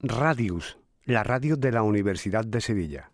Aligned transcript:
Radius, 0.00 0.78
la 1.06 1.24
radio 1.24 1.56
de 1.56 1.72
la 1.72 1.82
Universidad 1.82 2.44
de 2.44 2.60
Sevilla. 2.60 3.10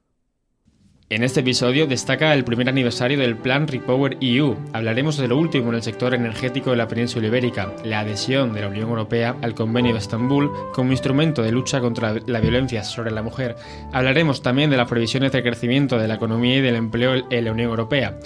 En 1.09 1.23
este 1.23 1.41
episodio 1.41 1.87
destaca 1.87 2.35
el 2.35 2.45
primer 2.45 2.69
aniversario 2.69 3.19
del 3.19 3.39
plan 3.39 3.67
Repower 3.67 4.19
EU. 4.21 4.55
Hablaremos 4.75 5.17
de 5.17 5.29
lo 5.29 5.39
último 5.39 5.71
en 5.71 5.77
el 5.77 5.83
sector 5.83 6.13
energético 6.13 6.73
de 6.73 6.77
la 6.77 6.87
península 6.87 7.29
ibérica, 7.29 7.75
la 7.85 8.01
adhesión 8.01 8.53
de 8.53 8.61
la 8.61 8.69
Unión 8.69 8.91
Europea 8.91 9.35
al 9.41 9.55
Convenio 9.55 9.95
de 9.95 9.99
Estambul 9.99 10.51
como 10.75 10.93
instrumento 10.93 11.43
de 11.43 11.53
lucha 11.53 11.81
contra 11.81 12.17
la 12.27 12.41
violencia 12.41 12.85
sobre 12.85 13.13
la 13.13 13.23
mujer. 13.23 13.57
Hablaremos 13.91 14.43
también 14.43 14.69
de 14.69 14.77
las 14.77 14.89
previsiones 14.89 15.33
de 15.33 15.43
crecimiento 15.43 15.97
de 15.97 16.09
la 16.09 16.17
economía 16.17 16.59
y 16.59 16.61
del 16.61 16.77
empleo 16.77 17.15
en 17.31 17.45
la 17.47 17.53
Unión 17.53 17.71
Europea. 17.71 18.19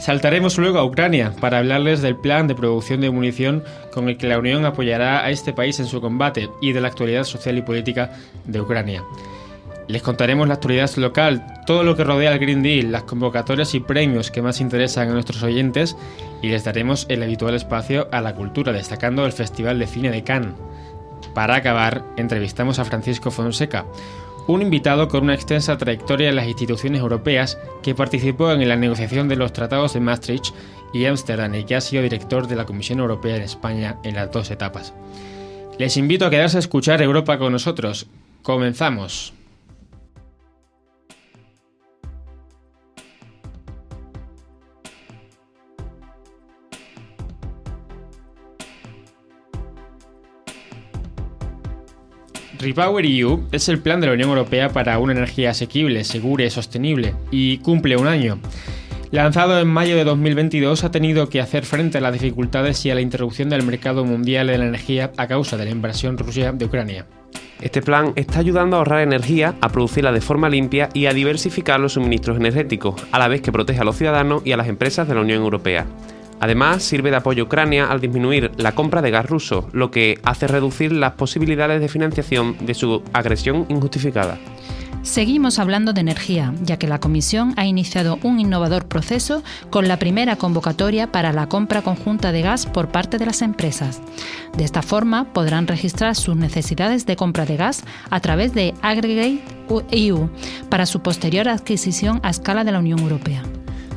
Saltaremos 0.00 0.56
luego 0.56 0.78
a 0.78 0.84
Ucrania 0.84 1.34
para 1.40 1.58
hablarles 1.58 2.00
del 2.00 2.16
plan 2.16 2.48
de 2.48 2.54
producción 2.54 3.02
de 3.02 3.10
munición 3.10 3.62
con 3.92 4.08
el 4.08 4.16
que 4.16 4.28
la 4.28 4.38
Unión 4.38 4.64
apoyará 4.64 5.22
a 5.22 5.30
este 5.30 5.52
país 5.52 5.78
en 5.78 5.84
su 5.84 6.00
combate 6.00 6.48
y 6.62 6.72
de 6.72 6.80
la 6.80 6.88
actualidad 6.88 7.24
social 7.24 7.58
y 7.58 7.62
política 7.62 8.10
de 8.46 8.62
Ucrania. 8.62 9.04
Les 9.88 10.00
contaremos 10.00 10.48
la 10.48 10.54
actualidad 10.54 10.90
local, 10.96 11.44
todo 11.66 11.84
lo 11.84 11.96
que 11.96 12.04
rodea 12.04 12.30
al 12.30 12.38
Green 12.38 12.62
Deal, 12.62 12.92
las 12.92 13.02
convocatorias 13.02 13.74
y 13.74 13.80
premios 13.80 14.30
que 14.30 14.40
más 14.40 14.62
interesan 14.62 15.10
a 15.10 15.12
nuestros 15.12 15.42
oyentes 15.42 15.98
y 16.40 16.48
les 16.48 16.64
daremos 16.64 17.04
el 17.10 17.22
habitual 17.22 17.54
espacio 17.54 18.08
a 18.10 18.22
la 18.22 18.34
cultura, 18.34 18.72
destacando 18.72 19.26
el 19.26 19.32
Festival 19.32 19.78
de 19.78 19.86
Cine 19.86 20.10
de 20.10 20.24
Cannes. 20.24 20.54
Para 21.34 21.56
acabar, 21.56 22.04
entrevistamos 22.16 22.78
a 22.78 22.86
Francisco 22.86 23.30
Fonseca, 23.30 23.84
un 24.50 24.62
invitado 24.62 25.08
con 25.08 25.24
una 25.24 25.34
extensa 25.34 25.78
trayectoria 25.78 26.28
en 26.28 26.36
las 26.36 26.46
instituciones 26.46 27.00
europeas 27.00 27.58
que 27.82 27.94
participó 27.94 28.52
en 28.52 28.68
la 28.68 28.76
negociación 28.76 29.28
de 29.28 29.36
los 29.36 29.52
tratados 29.52 29.94
de 29.94 30.00
Maastricht 30.00 30.54
y 30.92 31.04
Ámsterdam 31.04 31.54
y 31.54 31.64
que 31.64 31.76
ha 31.76 31.80
sido 31.80 32.02
director 32.02 32.46
de 32.46 32.56
la 32.56 32.66
Comisión 32.66 32.98
Europea 32.98 33.36
en 33.36 33.42
España 33.42 33.98
en 34.02 34.16
las 34.16 34.30
dos 34.30 34.50
etapas. 34.50 34.92
Les 35.78 35.96
invito 35.96 36.26
a 36.26 36.30
quedarse 36.30 36.56
a 36.56 36.60
escuchar 36.60 37.00
Europa 37.00 37.38
con 37.38 37.52
nosotros. 37.52 38.06
Comenzamos. 38.42 39.32
Repower 52.60 53.06
EU 53.06 53.40
es 53.52 53.70
el 53.70 53.78
plan 53.78 54.02
de 54.02 54.06
la 54.06 54.12
Unión 54.12 54.28
Europea 54.28 54.68
para 54.68 54.98
una 54.98 55.12
energía 55.12 55.50
asequible, 55.50 56.04
segura 56.04 56.44
y 56.44 56.50
sostenible, 56.50 57.14
y 57.30 57.56
cumple 57.58 57.96
un 57.96 58.06
año. 58.06 58.38
Lanzado 59.10 59.58
en 59.58 59.66
mayo 59.66 59.96
de 59.96 60.04
2022, 60.04 60.84
ha 60.84 60.90
tenido 60.90 61.30
que 61.30 61.40
hacer 61.40 61.64
frente 61.64 61.96
a 61.96 62.00
las 62.02 62.12
dificultades 62.12 62.84
y 62.84 62.90
a 62.90 62.94
la 62.94 63.00
interrupción 63.00 63.48
del 63.48 63.62
mercado 63.62 64.04
mundial 64.04 64.48
de 64.48 64.58
la 64.58 64.66
energía 64.66 65.10
a 65.16 65.26
causa 65.26 65.56
de 65.56 65.64
la 65.64 65.70
invasión 65.70 66.18
rusa 66.18 66.52
de 66.52 66.66
Ucrania. 66.66 67.06
Este 67.62 67.80
plan 67.80 68.12
está 68.16 68.40
ayudando 68.40 68.76
a 68.76 68.80
ahorrar 68.80 69.00
energía, 69.00 69.54
a 69.62 69.70
producirla 69.70 70.12
de 70.12 70.20
forma 70.20 70.50
limpia 70.50 70.90
y 70.92 71.06
a 71.06 71.14
diversificar 71.14 71.80
los 71.80 71.94
suministros 71.94 72.36
energéticos, 72.36 73.02
a 73.10 73.18
la 73.18 73.28
vez 73.28 73.40
que 73.40 73.52
protege 73.52 73.80
a 73.80 73.84
los 73.84 73.96
ciudadanos 73.96 74.42
y 74.44 74.52
a 74.52 74.58
las 74.58 74.68
empresas 74.68 75.08
de 75.08 75.14
la 75.14 75.22
Unión 75.22 75.42
Europea. 75.42 75.86
Además, 76.40 76.82
sirve 76.82 77.10
de 77.10 77.16
apoyo 77.16 77.44
a 77.44 77.46
Ucrania 77.46 77.86
al 77.86 78.00
disminuir 78.00 78.50
la 78.56 78.74
compra 78.74 79.02
de 79.02 79.10
gas 79.10 79.26
ruso, 79.26 79.68
lo 79.72 79.90
que 79.90 80.18
hace 80.24 80.46
reducir 80.46 80.92
las 80.92 81.12
posibilidades 81.12 81.80
de 81.80 81.88
financiación 81.88 82.56
de 82.60 82.74
su 82.74 83.02
agresión 83.12 83.66
injustificada. 83.68 84.38
Seguimos 85.02 85.58
hablando 85.58 85.94
de 85.94 86.02
energía, 86.02 86.52
ya 86.62 86.78
que 86.78 86.86
la 86.86 87.00
Comisión 87.00 87.54
ha 87.56 87.64
iniciado 87.64 88.18
un 88.22 88.38
innovador 88.38 88.86
proceso 88.86 89.42
con 89.70 89.88
la 89.88 89.98
primera 89.98 90.36
convocatoria 90.36 91.10
para 91.10 91.32
la 91.32 91.48
compra 91.48 91.80
conjunta 91.80 92.32
de 92.32 92.42
gas 92.42 92.66
por 92.66 92.88
parte 92.88 93.16
de 93.16 93.24
las 93.24 93.40
empresas. 93.40 94.02
De 94.56 94.64
esta 94.64 94.82
forma 94.82 95.32
podrán 95.32 95.66
registrar 95.66 96.16
sus 96.16 96.36
necesidades 96.36 97.06
de 97.06 97.16
compra 97.16 97.46
de 97.46 97.56
gas 97.56 97.82
a 98.10 98.20
través 98.20 98.52
de 98.52 98.74
Aggregate 98.82 99.40
EU 99.90 100.28
para 100.68 100.84
su 100.84 101.00
posterior 101.00 101.48
adquisición 101.48 102.20
a 102.22 102.28
escala 102.28 102.64
de 102.64 102.72
la 102.72 102.80
Unión 102.80 102.98
Europea. 102.98 103.42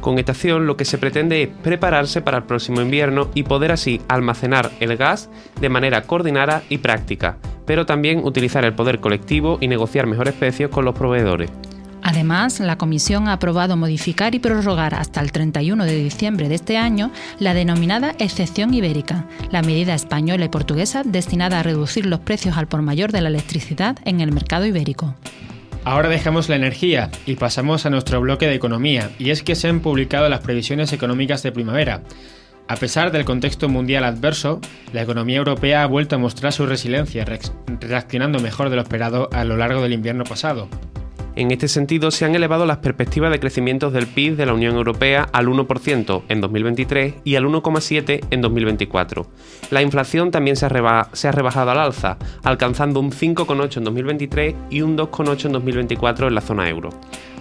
Con 0.04 0.20
esta 0.20 0.34
acción 0.34 0.68
lo 0.68 0.76
que 0.76 0.84
se 0.84 0.98
pretende 0.98 1.44
es 1.44 1.50
prepararse 1.64 2.22
para 2.22 2.36
el 2.36 2.44
próximo 2.44 2.82
invierno 2.82 3.30
y 3.34 3.44
poder 3.44 3.72
así 3.72 4.02
almacenar 4.10 4.70
el 4.82 4.98
gas 4.98 5.30
de 5.62 5.70
manera 5.70 6.02
coordinada 6.02 6.62
y 6.68 6.80
práctica, 6.80 7.38
pero 7.66 7.86
también 7.86 8.20
utilizar 8.20 8.66
el 8.66 8.74
poder 8.74 9.00
colectivo 9.00 9.60
y 9.62 9.70
negociar 9.70 10.06
mejores 10.06 10.34
precios 10.34 10.70
con 10.72 10.84
los 10.84 10.94
proveedores. 10.94 11.50
Además, 12.02 12.60
la 12.60 12.78
Comisión 12.78 13.30
ha 13.30 13.34
aprobado 13.34 13.78
modificar 13.78 14.36
y 14.36 14.40
prorrogar 14.40 14.94
hasta 14.94 15.22
el 15.22 15.32
31 15.32 15.86
de 15.86 15.96
diciembre 15.96 16.50
de 16.50 16.56
este 16.56 16.78
año 16.78 17.10
la 17.40 17.54
denominada 17.54 18.14
excepción 18.20 18.74
ibérica, 18.74 19.26
la 19.52 19.62
medida 19.62 19.96
española 19.96 20.44
y 20.44 20.50
portuguesa 20.50 21.04
destinada 21.06 21.62
a 21.62 21.64
reducir 21.64 22.06
los 22.08 22.20
precios 22.20 22.58
al 22.58 22.68
por 22.68 22.82
mayor 22.82 23.14
de 23.14 23.22
la 23.22 23.30
electricidad 23.30 23.98
en 24.04 24.20
el 24.20 24.34
mercado 24.34 24.66
ibérico. 24.66 25.16
Ahora 25.86 26.08
dejamos 26.08 26.48
la 26.48 26.56
energía 26.56 27.12
y 27.26 27.36
pasamos 27.36 27.86
a 27.86 27.90
nuestro 27.90 28.22
bloque 28.22 28.48
de 28.48 28.56
economía, 28.56 29.12
y 29.20 29.32
es 29.32 29.44
que 29.44 29.56
se 29.56 29.68
han 29.68 29.82
publicado 29.82 30.30
las 30.30 30.40
previsiones 30.40 30.94
económicas 30.94 31.44
de 31.44 31.52
primavera. 31.52 32.04
A 32.70 32.78
pesar 32.78 33.12
del 33.12 33.26
contexto 33.26 33.68
mundial 33.68 34.06
adverso, 34.06 34.62
la 34.94 35.02
economía 35.02 35.38
europea 35.38 35.84
ha 35.84 35.88
vuelto 35.88 36.16
a 36.16 36.20
mostrar 36.20 36.54
su 36.54 36.66
resiliencia, 36.66 37.26
reaccionando 37.82 38.40
mejor 38.40 38.70
de 38.70 38.78
lo 38.78 38.82
esperado 38.82 39.28
a 39.34 39.44
lo 39.44 39.58
largo 39.58 39.82
del 39.82 39.92
invierno 39.92 40.24
pasado. 40.24 40.70
En 41.36 41.50
este 41.50 41.68
sentido, 41.68 42.12
se 42.12 42.26
han 42.26 42.36
elevado 42.36 42.68
las 42.68 42.78
perspectivas 42.78 43.32
de 43.32 43.40
crecimiento 43.40 43.90
del 43.90 44.06
PIB 44.06 44.36
de 44.36 44.46
la 44.46 44.54
Unión 44.54 44.76
Europea 44.76 45.28
al 45.34 45.48
1% 45.48 46.24
en 46.30 46.42
2023 46.42 47.16
y 47.24 47.36
al 47.36 47.46
1,7% 47.46 48.28
en 48.30 48.42
2024. 48.42 49.26
La 49.72 49.82
inflación 49.82 50.30
también 50.30 50.56
se 50.56 50.68
ha, 50.68 50.70
rebajado 50.70 51.72
al 51.72 51.80
alza, 51.80 52.18
alcanzando 52.44 53.00
un 53.00 53.12
5,8% 53.12 53.78
en 53.78 53.84
2023 53.84 54.56
y 54.70 54.82
un 54.82 54.96
2,8% 54.96 55.46
en 55.46 55.52
2024 55.54 56.28
en 56.28 56.36
la 56.36 56.42
zona 56.42 56.70
euro. 56.70 56.92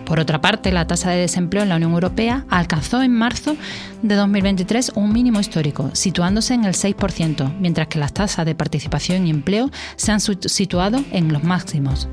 Por 0.07 0.21
otra 0.21 0.41
parte, 0.41 0.73
la 0.73 0.87
tasa 0.87 1.11
de 1.11 1.19
desempleo 1.19 1.63
en 1.63 1.69
la 1.69 1.77
Unión 1.77 1.93
Europea 1.93 2.47
alcanzó 2.49 3.03
en 3.03 3.13
marzo 3.13 3.57
de 4.01 4.15
2023 4.15 4.93
un 4.95 5.13
mínimo 5.13 5.39
histórico, 5.39 5.91
situándose 5.93 6.55
en 6.55 6.65
el 6.65 6.73
6%, 6.73 7.59
mientras 7.61 7.89
que 7.89 7.99
las 7.99 8.15
tasas 8.15 8.47
de 8.47 8.55
participación 8.55 9.27
y 9.27 9.31
empleo 9.31 9.71
se 9.97 10.13
han 10.13 10.21
situado 10.21 10.99
en 11.13 11.31
los 11.31 11.45
máximos. 11.45 12.09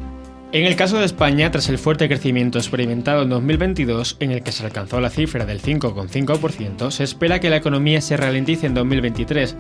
En 0.52 0.66
el 0.66 0.76
caso 0.76 0.98
de 0.98 1.06
España, 1.06 1.52
tras 1.52 1.70
el 1.70 1.78
fuerte 1.78 2.08
crecimiento 2.08 2.58
experimentado 2.58 3.22
en 3.22 3.30
2022, 3.30 4.18
en 4.20 4.32
el 4.32 4.42
que 4.42 4.52
se 4.52 4.66
alcanzó 4.66 5.00
la 5.00 5.12
cifra 5.12 5.46
del 5.46 5.62
5,5%, 5.62 6.90
se 6.90 7.04
espera 7.04 7.40
que 7.40 7.52
la 7.52 7.58
economía 7.58 8.02
se 8.02 8.18
ralentice 8.18 8.66
en 8.66 8.74
2023. 8.74 9.56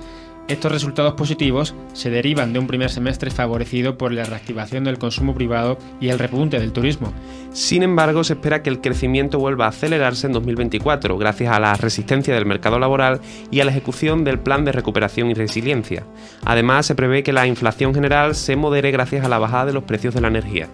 Estos 0.50 0.72
resultados 0.72 1.14
positivos 1.14 1.76
se 1.94 2.10
derivan 2.10 2.54
de 2.54 2.60
un 2.60 2.66
primer 2.66 2.90
semestre 2.90 3.30
favorecido 3.30 4.00
por 4.00 4.12
la 4.12 4.24
reactivación 4.24 4.84
del 4.84 4.98
consumo 4.98 5.36
privado 5.36 5.78
y 6.02 6.10
el 6.10 6.18
repunte 6.18 6.60
del 6.60 6.72
turismo. 6.72 7.14
Sin 7.54 7.84
embargo, 7.84 8.24
se 8.24 8.34
espera 8.34 8.64
que 8.64 8.72
el 8.72 8.82
crecimiento 8.82 9.38
vuelva 9.38 9.66
a 9.66 9.70
acelerarse 9.70 10.26
en 10.26 10.34
2024 10.34 11.20
gracias 11.20 11.54
a 11.54 11.60
la 11.60 11.76
resistencia 11.76 12.34
del 12.34 12.48
mercado 12.48 12.80
laboral 12.80 13.22
y 13.52 13.60
a 13.60 13.66
la 13.66 13.70
ejecución 13.70 14.24
del 14.24 14.40
plan 14.40 14.66
de 14.66 14.72
recuperación 14.72 15.30
y 15.30 15.36
resiliencia. 15.36 16.04
Además, 16.44 16.88
se 16.88 16.96
prevé 16.96 17.22
que 17.22 17.32
la 17.32 17.46
inflación 17.46 17.94
general 17.94 18.34
se 18.34 18.56
modere 18.56 18.90
gracias 18.90 19.24
a 19.24 19.30
la 19.30 19.38
bajada 19.38 19.68
de 19.68 19.74
los 19.74 19.84
precios 19.84 20.16
de 20.16 20.22
la 20.22 20.30
energía. 20.30 20.68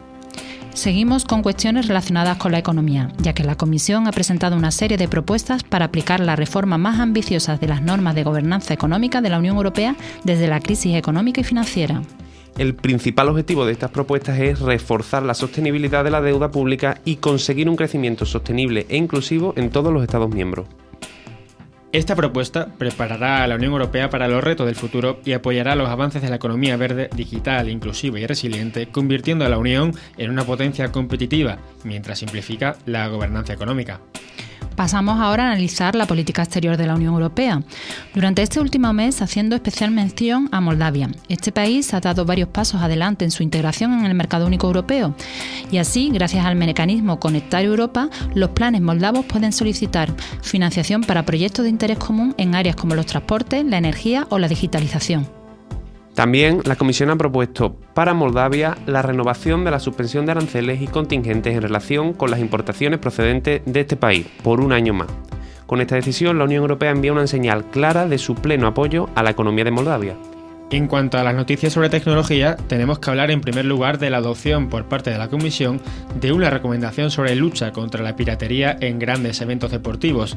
Seguimos 0.76 1.24
con 1.24 1.42
cuestiones 1.42 1.88
relacionadas 1.88 2.38
con 2.38 2.52
la 2.52 2.60
economía, 2.60 3.10
ya 3.20 3.32
que 3.32 3.46
la 3.46 3.56
Comisión 3.56 4.08
ha 4.08 4.12
presentado 4.12 4.58
una 4.58 4.72
serie 4.72 4.98
de 4.98 5.08
propuestas 5.08 5.64
para 5.64 5.86
aplicar 5.86 6.20
la 6.20 6.36
reforma 6.36 6.78
más 6.78 7.00
ambiciosas 7.00 7.62
de 7.62 7.68
las 7.68 7.82
normas 7.82 8.14
de 8.14 8.24
gobernanza 8.24 8.74
económica 8.74 9.22
de 9.22 9.30
la 9.30 9.40
Unión 9.40 9.56
Europea 9.56 9.96
desde 10.26 10.50
la 10.50 10.60
crisis 10.60 10.96
económica 10.96 11.40
y 11.40 11.46
financiera. 11.46 12.02
El 12.58 12.76
principal 12.76 13.30
objetivo 13.30 13.66
de 13.66 13.72
estas 13.72 13.92
propuestas 13.92 14.38
es 14.38 14.60
reforzar 14.60 15.24
la 15.24 15.34
sostenibilidad 15.34 16.04
de 16.04 16.12
la 16.12 16.22
deuda 16.22 16.52
pública 16.52 17.00
y 17.06 17.16
conseguir 17.16 17.70
un 17.70 17.78
crecimiento 17.78 18.26
sostenible 18.26 18.86
e 18.90 18.98
inclusivo 18.98 19.54
en 19.56 19.70
todos 19.70 19.94
los 19.94 20.04
Estados 20.04 20.30
miembros. 20.30 20.68
Esta 21.96 22.14
propuesta 22.14 22.68
preparará 22.78 23.42
a 23.42 23.48
la 23.48 23.56
Unión 23.56 23.72
Europea 23.72 24.10
para 24.10 24.28
los 24.28 24.44
retos 24.44 24.66
del 24.66 24.76
futuro 24.76 25.22
y 25.24 25.32
apoyará 25.32 25.76
los 25.76 25.88
avances 25.88 26.22
de 26.22 26.28
la 26.30 26.36
economía 26.36 26.76
verde, 26.76 27.10
digital, 27.16 27.70
inclusiva 27.70 28.20
y 28.20 28.28
resiliente, 28.28 28.88
convirtiendo 28.88 29.46
a 29.46 29.50
la 29.50 29.58
Unión 29.58 29.94
en 30.18 30.30
una 30.30 30.44
potencia 30.44 30.92
competitiva, 30.92 31.58
mientras 31.86 32.20
simplifica 32.20 32.76
la 32.86 33.08
gobernanza 33.08 33.54
económica. 33.54 34.02
Pasamos 34.76 35.20
ahora 35.22 35.44
a 35.44 35.52
analizar 35.52 35.96
la 35.96 36.06
política 36.06 36.44
exterior 36.44 36.76
de 36.76 36.86
la 36.86 36.96
Unión 36.96 37.14
Europea. 37.14 37.64
Durante 38.14 38.42
este 38.42 38.60
último 38.60 38.92
mes, 38.92 39.22
haciendo 39.22 39.56
especial 39.56 39.92
mención 39.92 40.50
a 40.52 40.60
Moldavia. 40.60 41.10
Este 41.30 41.52
país 41.52 41.94
ha 41.94 42.02
dado 42.02 42.26
varios 42.26 42.50
pasos 42.50 42.82
adelante 42.82 43.24
en 43.24 43.32
su 43.32 43.42
integración 43.42 43.94
en 43.94 44.06
el 44.06 44.14
mercado 44.16 44.46
único 44.46 44.68
europeo. 44.68 45.16
Y 45.72 45.78
así, 45.78 46.10
gracias 46.12 46.46
al 46.46 46.56
mecanismo 46.56 47.20
Conectar 47.20 47.64
Europa, 47.64 48.10
los 48.34 48.50
planes 48.50 48.82
moldavos 48.82 49.26
pueden 49.26 49.54
solicitar 49.54 50.14
financiación 50.42 51.02
para 51.02 51.26
proyectos 51.26 51.64
de 51.64 51.70
interés 51.70 51.98
común 51.98 52.36
en 52.38 52.56
áreas 52.56 52.76
como 52.76 52.96
los 52.96 53.06
transportes, 53.06 53.66
la 53.66 53.78
energía 53.78 54.28
o 54.30 54.40
la 54.40 54.50
digitalización. 54.50 55.45
También 56.16 56.62
la 56.64 56.78
Comisión 56.78 57.10
ha 57.10 57.18
propuesto 57.18 57.76
para 57.94 58.14
Moldavia 58.14 58.78
la 58.86 59.02
renovación 59.02 59.66
de 59.66 59.72
la 59.72 59.82
suspensión 59.82 60.26
de 60.26 60.32
aranceles 60.32 60.82
y 60.82 60.88
contingentes 60.88 61.54
en 61.54 61.62
relación 61.62 62.14
con 62.14 62.32
las 62.32 62.40
importaciones 62.40 63.00
procedentes 63.00 63.62
de 63.66 63.82
este 63.82 63.98
país 63.98 64.26
por 64.42 64.62
un 64.62 64.72
año 64.72 64.94
más. 64.94 65.10
Con 65.66 65.82
esta 65.82 65.96
decisión, 65.96 66.38
la 66.38 66.46
Unión 66.46 66.62
Europea 66.62 66.92
envía 66.92 67.12
una 67.12 67.28
señal 67.28 67.66
clara 67.66 68.08
de 68.08 68.18
su 68.18 68.34
pleno 68.36 68.66
apoyo 68.66 69.10
a 69.14 69.24
la 69.24 69.32
economía 69.32 69.66
de 69.66 69.72
Moldavia. 69.72 70.16
En 70.72 70.88
cuanto 70.88 71.18
a 71.18 71.24
las 71.24 71.36
noticias 71.36 71.74
sobre 71.74 71.90
tecnología, 71.90 72.56
tenemos 72.56 72.98
que 72.98 73.10
hablar 73.10 73.30
en 73.30 73.42
primer 73.42 73.66
lugar 73.66 74.00
de 74.00 74.10
la 74.10 74.18
adopción 74.18 74.68
por 74.68 74.86
parte 74.86 75.12
de 75.12 75.18
la 75.18 75.28
Comisión 75.28 75.80
de 76.20 76.32
una 76.32 76.50
recomendación 76.50 77.12
sobre 77.12 77.36
lucha 77.36 77.72
contra 77.72 78.04
la 78.04 78.16
piratería 78.16 78.76
en 78.80 78.98
grandes 78.98 79.42
eventos 79.42 79.72
deportivos. 79.72 80.36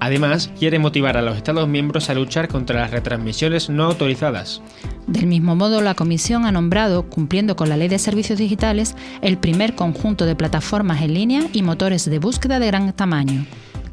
Además, 0.00 0.50
quiere 0.58 0.78
motivar 0.78 1.16
a 1.16 1.22
los 1.22 1.36
Estados 1.36 1.68
miembros 1.68 2.08
a 2.10 2.14
luchar 2.14 2.48
contra 2.48 2.80
las 2.80 2.90
retransmisiones 2.90 3.68
no 3.68 3.84
autorizadas. 3.84 4.62
Del 5.06 5.26
mismo 5.26 5.56
modo, 5.56 5.80
la 5.80 5.94
Comisión 5.94 6.44
ha 6.44 6.52
nombrado, 6.52 7.04
cumpliendo 7.04 7.56
con 7.56 7.68
la 7.68 7.76
Ley 7.76 7.88
de 7.88 7.98
Servicios 7.98 8.38
Digitales, 8.38 8.94
el 9.22 9.38
primer 9.38 9.74
conjunto 9.74 10.26
de 10.26 10.36
plataformas 10.36 11.02
en 11.02 11.14
línea 11.14 11.42
y 11.52 11.62
motores 11.62 12.08
de 12.08 12.18
búsqueda 12.18 12.58
de 12.58 12.66
gran 12.68 12.92
tamaño. 12.92 13.44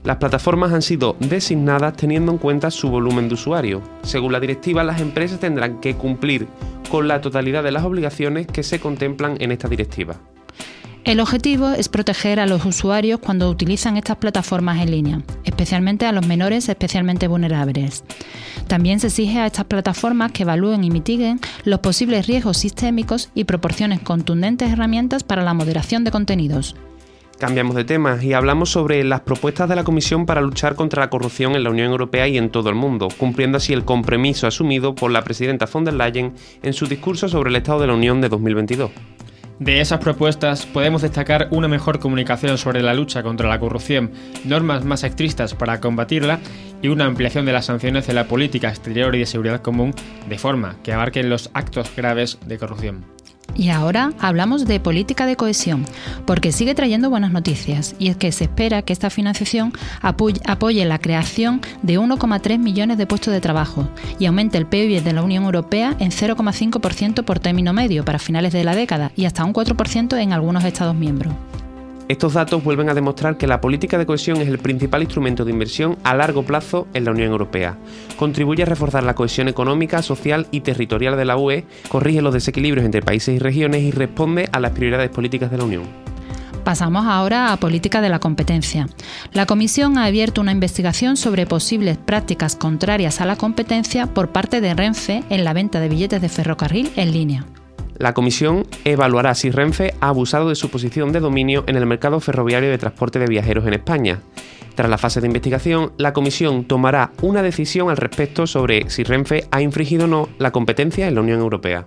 Las 0.03 0.17
plataformas 0.17 0.71
han 0.71 0.83
sido 0.83 1.15
designadas 1.19 1.95
teniendo 1.97 2.31
en 2.31 2.37
cuenta 2.37 2.69
su 2.69 2.89
volumen 2.89 3.27
de 3.27 3.33
usuario. 3.33 3.81
Según 4.03 4.33
la 4.33 4.39
directiva, 4.39 4.83
las 4.83 5.01
empresas 5.01 5.39
tendrán 5.39 5.79
que 5.79 5.95
cumplir 5.95 6.47
con 6.91 7.07
la 7.07 7.21
totalidad 7.21 7.63
de 7.63 7.71
las 7.71 7.83
obligaciones 7.83 8.45
que 8.45 8.61
se 8.61 8.79
contemplan 8.79 9.37
en 9.39 9.51
esta 9.51 9.67
directiva. 9.67 10.17
El 11.05 11.19
objetivo 11.19 11.69
es 11.69 11.87
proteger 11.87 12.39
a 12.39 12.47
los 12.47 12.65
usuarios 12.65 13.19
cuando 13.19 13.47
utilizan 13.47 13.95
estas 13.95 14.17
plataformas 14.17 14.79
en 14.81 14.89
línea, 14.89 15.21
especialmente 15.43 16.07
a 16.07 16.11
los 16.11 16.25
menores 16.25 16.67
especialmente 16.67 17.27
vulnerables. 17.27 18.03
También 18.65 18.99
se 18.99 19.07
exige 19.07 19.37
a 19.37 19.45
estas 19.45 19.65
plataformas 19.65 20.31
que 20.31 20.41
evalúen 20.41 20.83
y 20.83 20.89
mitiguen 20.89 21.39
los 21.63 21.81
posibles 21.81 22.25
riesgos 22.25 22.57
sistémicos 22.57 23.29
y 23.35 23.43
proporcionen 23.43 23.99
contundentes 23.99 24.71
herramientas 24.71 25.23
para 25.23 25.43
la 25.43 25.53
moderación 25.53 26.03
de 26.05 26.09
contenidos. 26.09 26.75
Cambiamos 27.37 27.75
de 27.75 27.83
tema 27.83 28.17
y 28.19 28.33
hablamos 28.33 28.71
sobre 28.71 29.03
las 29.03 29.21
propuestas 29.21 29.69
de 29.69 29.75
la 29.75 29.83
Comisión 29.83 30.25
para 30.25 30.41
luchar 30.41 30.73
contra 30.73 31.03
la 31.03 31.11
corrupción 31.11 31.55
en 31.55 31.63
la 31.63 31.69
Unión 31.69 31.91
Europea 31.91 32.27
y 32.27 32.39
en 32.39 32.49
todo 32.49 32.69
el 32.69 32.75
mundo, 32.75 33.09
cumpliendo 33.15 33.57
así 33.57 33.73
el 33.73 33.85
compromiso 33.85 34.47
asumido 34.47 34.95
por 34.95 35.11
la 35.11 35.23
presidenta 35.23 35.67
von 35.71 35.85
der 35.85 35.93
Leyen 35.93 36.33
en 36.63 36.73
su 36.73 36.87
discurso 36.87 37.29
sobre 37.29 37.51
el 37.51 37.57
Estado 37.57 37.81
de 37.81 37.87
la 37.87 37.93
Unión 37.93 38.21
de 38.21 38.29
2022. 38.29 38.89
De 39.59 39.79
esas 39.79 39.99
propuestas 39.99 40.65
podemos 40.65 41.01
destacar 41.01 41.47
una 41.51 41.69
mejor 41.69 41.99
comunicación 41.99 42.57
sobre 42.57 42.81
la 42.81 42.93
lucha 42.93 43.23
contra 43.23 43.47
la 43.47 43.59
corrupción, 43.59 44.11
normas 44.43 44.83
más 44.83 45.05
estrictas 45.05 45.53
para 45.53 45.79
combatirla 45.79 46.39
y 46.81 46.89
una 46.89 47.05
ampliación 47.05 47.45
de 47.45 47.53
las 47.53 47.65
sanciones 47.65 48.05
de 48.05 48.13
la 48.13 48.27
política 48.27 48.67
exterior 48.67 49.15
y 49.15 49.19
de 49.19 49.25
seguridad 49.25 49.61
común 49.61 49.93
de 50.27 50.37
forma 50.37 50.75
que 50.83 50.91
abarquen 50.91 51.29
los 51.29 51.51
actos 51.53 51.89
graves 51.95 52.37
de 52.45 52.57
corrupción. 52.57 53.05
Y 53.53 53.69
ahora 53.69 54.11
hablamos 54.19 54.65
de 54.65 54.79
política 54.79 55.25
de 55.25 55.35
cohesión, 55.35 55.85
porque 56.25 56.51
sigue 56.51 56.75
trayendo 56.75 57.09
buenas 57.09 57.31
noticias, 57.31 57.95
y 57.99 58.09
es 58.09 58.17
que 58.17 58.31
se 58.31 58.45
espera 58.45 58.81
que 58.81 58.93
esta 58.93 59.09
financiación 59.09 59.73
apoye 60.01 60.85
la 60.85 60.99
creación 60.99 61.61
de 61.81 61.99
1,3 61.99 62.59
millones 62.59 62.97
de 62.97 63.07
puestos 63.07 63.33
de 63.33 63.41
trabajo 63.41 63.87
y 64.19 64.25
aumente 64.25 64.57
el 64.57 64.65
PIB 64.65 65.03
de 65.03 65.13
la 65.13 65.23
Unión 65.23 65.45
Europea 65.45 65.95
en 65.99 66.11
0,5% 66.11 67.23
por 67.23 67.39
término 67.39 67.73
medio 67.73 68.03
para 68.03 68.19
finales 68.19 68.53
de 68.53 68.63
la 68.63 68.75
década 68.75 69.11
y 69.15 69.25
hasta 69.25 69.45
un 69.45 69.53
4% 69.53 70.17
en 70.19 70.33
algunos 70.33 70.63
Estados 70.65 70.95
miembros. 70.95 71.33
Estos 72.07 72.33
datos 72.33 72.63
vuelven 72.63 72.89
a 72.89 72.93
demostrar 72.93 73.35
que 73.35 73.47
la 73.47 73.59
política 73.59 73.97
de 73.97 74.05
cohesión 74.05 74.37
es 74.37 74.47
el 74.47 74.59
principal 74.59 75.01
instrumento 75.01 75.43
de 75.43 75.51
inversión 75.51 75.97
a 76.03 76.13
largo 76.13 76.43
plazo 76.43 76.87
en 76.93 77.03
la 77.03 77.11
Unión 77.11 77.31
Europea. 77.31 77.79
Contribuye 78.15 78.61
a 78.61 78.67
reforzar 78.67 79.03
la 79.03 79.15
cohesión 79.15 79.47
económica, 79.47 80.03
social 80.03 80.45
y 80.51 80.61
territorial 80.61 81.17
de 81.17 81.25
la 81.25 81.35
UE, 81.35 81.65
corrige 81.89 82.21
los 82.21 82.33
desequilibrios 82.33 82.85
entre 82.85 83.01
países 83.01 83.35
y 83.35 83.39
regiones 83.39 83.81
y 83.81 83.89
responde 83.89 84.47
a 84.51 84.59
las 84.59 84.71
prioridades 84.73 85.09
políticas 85.09 85.49
de 85.49 85.57
la 85.57 85.63
Unión. 85.63 85.83
Pasamos 86.63 87.05
ahora 87.07 87.51
a 87.51 87.57
política 87.57 88.01
de 88.01 88.09
la 88.09 88.19
competencia. 88.19 88.87
La 89.33 89.47
Comisión 89.47 89.97
ha 89.97 90.05
abierto 90.05 90.41
una 90.41 90.51
investigación 90.51 91.17
sobre 91.17 91.47
posibles 91.47 91.97
prácticas 91.97 92.55
contrarias 92.55 93.19
a 93.19 93.25
la 93.25 93.35
competencia 93.35 94.07
por 94.07 94.29
parte 94.29 94.61
de 94.61 94.75
Renfe 94.75 95.23
en 95.29 95.43
la 95.43 95.53
venta 95.53 95.79
de 95.79 95.89
billetes 95.89 96.21
de 96.21 96.29
ferrocarril 96.29 96.91
en 96.95 97.11
línea. 97.11 97.45
La 97.97 98.13
comisión 98.13 98.67
evaluará 98.83 99.35
si 99.35 99.51
Renfe 99.51 99.93
ha 100.01 100.09
abusado 100.09 100.49
de 100.49 100.55
su 100.55 100.69
posición 100.69 101.11
de 101.11 101.21
dominio 101.21 101.63
en 101.67 101.77
el 101.77 101.85
mercado 101.85 102.19
ferroviario 102.19 102.69
de 102.69 102.77
transporte 102.77 103.19
de 103.19 103.27
viajeros 103.27 103.65
en 103.65 103.73
España. 103.73 104.21
Tras 104.75 104.89
la 104.89 104.97
fase 104.97 105.21
de 105.21 105.27
investigación, 105.27 105.93
la 105.97 106.11
comisión 106.11 106.65
tomará 106.65 107.11
una 107.21 107.41
decisión 107.41 107.89
al 107.89 107.95
respecto 107.95 108.45
sobre 108.47 108.89
si 108.89 109.03
Renfe 109.03 109.45
ha 109.51 109.61
infringido 109.61 110.03
o 110.03 110.07
no 110.07 110.29
la 110.37 110.51
competencia 110.51 111.07
en 111.07 111.15
la 111.15 111.21
Unión 111.21 111.39
Europea. 111.39 111.85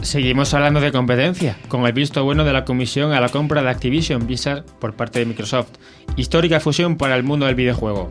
Seguimos 0.00 0.54
hablando 0.54 0.80
de 0.80 0.92
competencia, 0.92 1.58
con 1.68 1.84
el 1.84 1.92
visto 1.92 2.24
bueno 2.24 2.44
de 2.44 2.54
la 2.54 2.64
Comisión 2.64 3.12
a 3.12 3.20
la 3.20 3.28
compra 3.28 3.62
de 3.62 3.68
Activision 3.68 4.26
Blizzard 4.26 4.64
por 4.78 4.94
parte 4.94 5.18
de 5.18 5.26
Microsoft, 5.26 5.72
histórica 6.16 6.58
fusión 6.58 6.96
para 6.96 7.16
el 7.16 7.22
mundo 7.22 7.44
del 7.44 7.54
videojuego. 7.54 8.10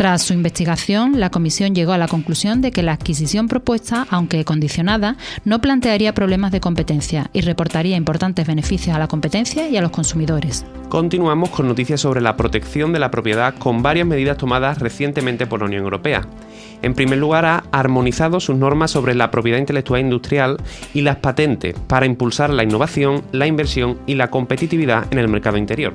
Tras 0.00 0.22
su 0.22 0.32
investigación, 0.32 1.20
la 1.20 1.28
comisión 1.28 1.74
llegó 1.74 1.92
a 1.92 1.98
la 1.98 2.08
conclusión 2.08 2.62
de 2.62 2.70
que 2.70 2.82
la 2.82 2.92
adquisición 2.92 3.48
propuesta, 3.48 4.06
aunque 4.08 4.46
condicionada, 4.46 5.18
no 5.44 5.60
plantearía 5.60 6.14
problemas 6.14 6.52
de 6.52 6.60
competencia 6.60 7.28
y 7.34 7.42
reportaría 7.42 7.98
importantes 7.98 8.46
beneficios 8.46 8.96
a 8.96 8.98
la 8.98 9.08
competencia 9.08 9.68
y 9.68 9.76
a 9.76 9.82
los 9.82 9.90
consumidores. 9.90 10.64
Continuamos 10.88 11.50
con 11.50 11.68
noticias 11.68 12.00
sobre 12.00 12.22
la 12.22 12.34
protección 12.38 12.94
de 12.94 12.98
la 12.98 13.10
propiedad 13.10 13.54
con 13.56 13.82
varias 13.82 14.06
medidas 14.06 14.38
tomadas 14.38 14.78
recientemente 14.78 15.46
por 15.46 15.60
la 15.60 15.66
Unión 15.66 15.84
Europea. 15.84 16.26
En 16.82 16.94
primer 16.94 17.18
lugar, 17.18 17.44
ha 17.44 17.64
armonizado 17.72 18.40
sus 18.40 18.56
normas 18.56 18.90
sobre 18.90 19.14
la 19.14 19.30
propiedad 19.30 19.58
intelectual 19.58 20.00
industrial 20.00 20.56
y 20.94 21.02
las 21.02 21.16
patentes 21.16 21.74
para 21.86 22.06
impulsar 22.06 22.50
la 22.50 22.62
innovación, 22.62 23.22
la 23.32 23.46
inversión 23.46 23.98
y 24.06 24.14
la 24.14 24.30
competitividad 24.30 25.06
en 25.10 25.18
el 25.18 25.28
mercado 25.28 25.56
interior. 25.56 25.94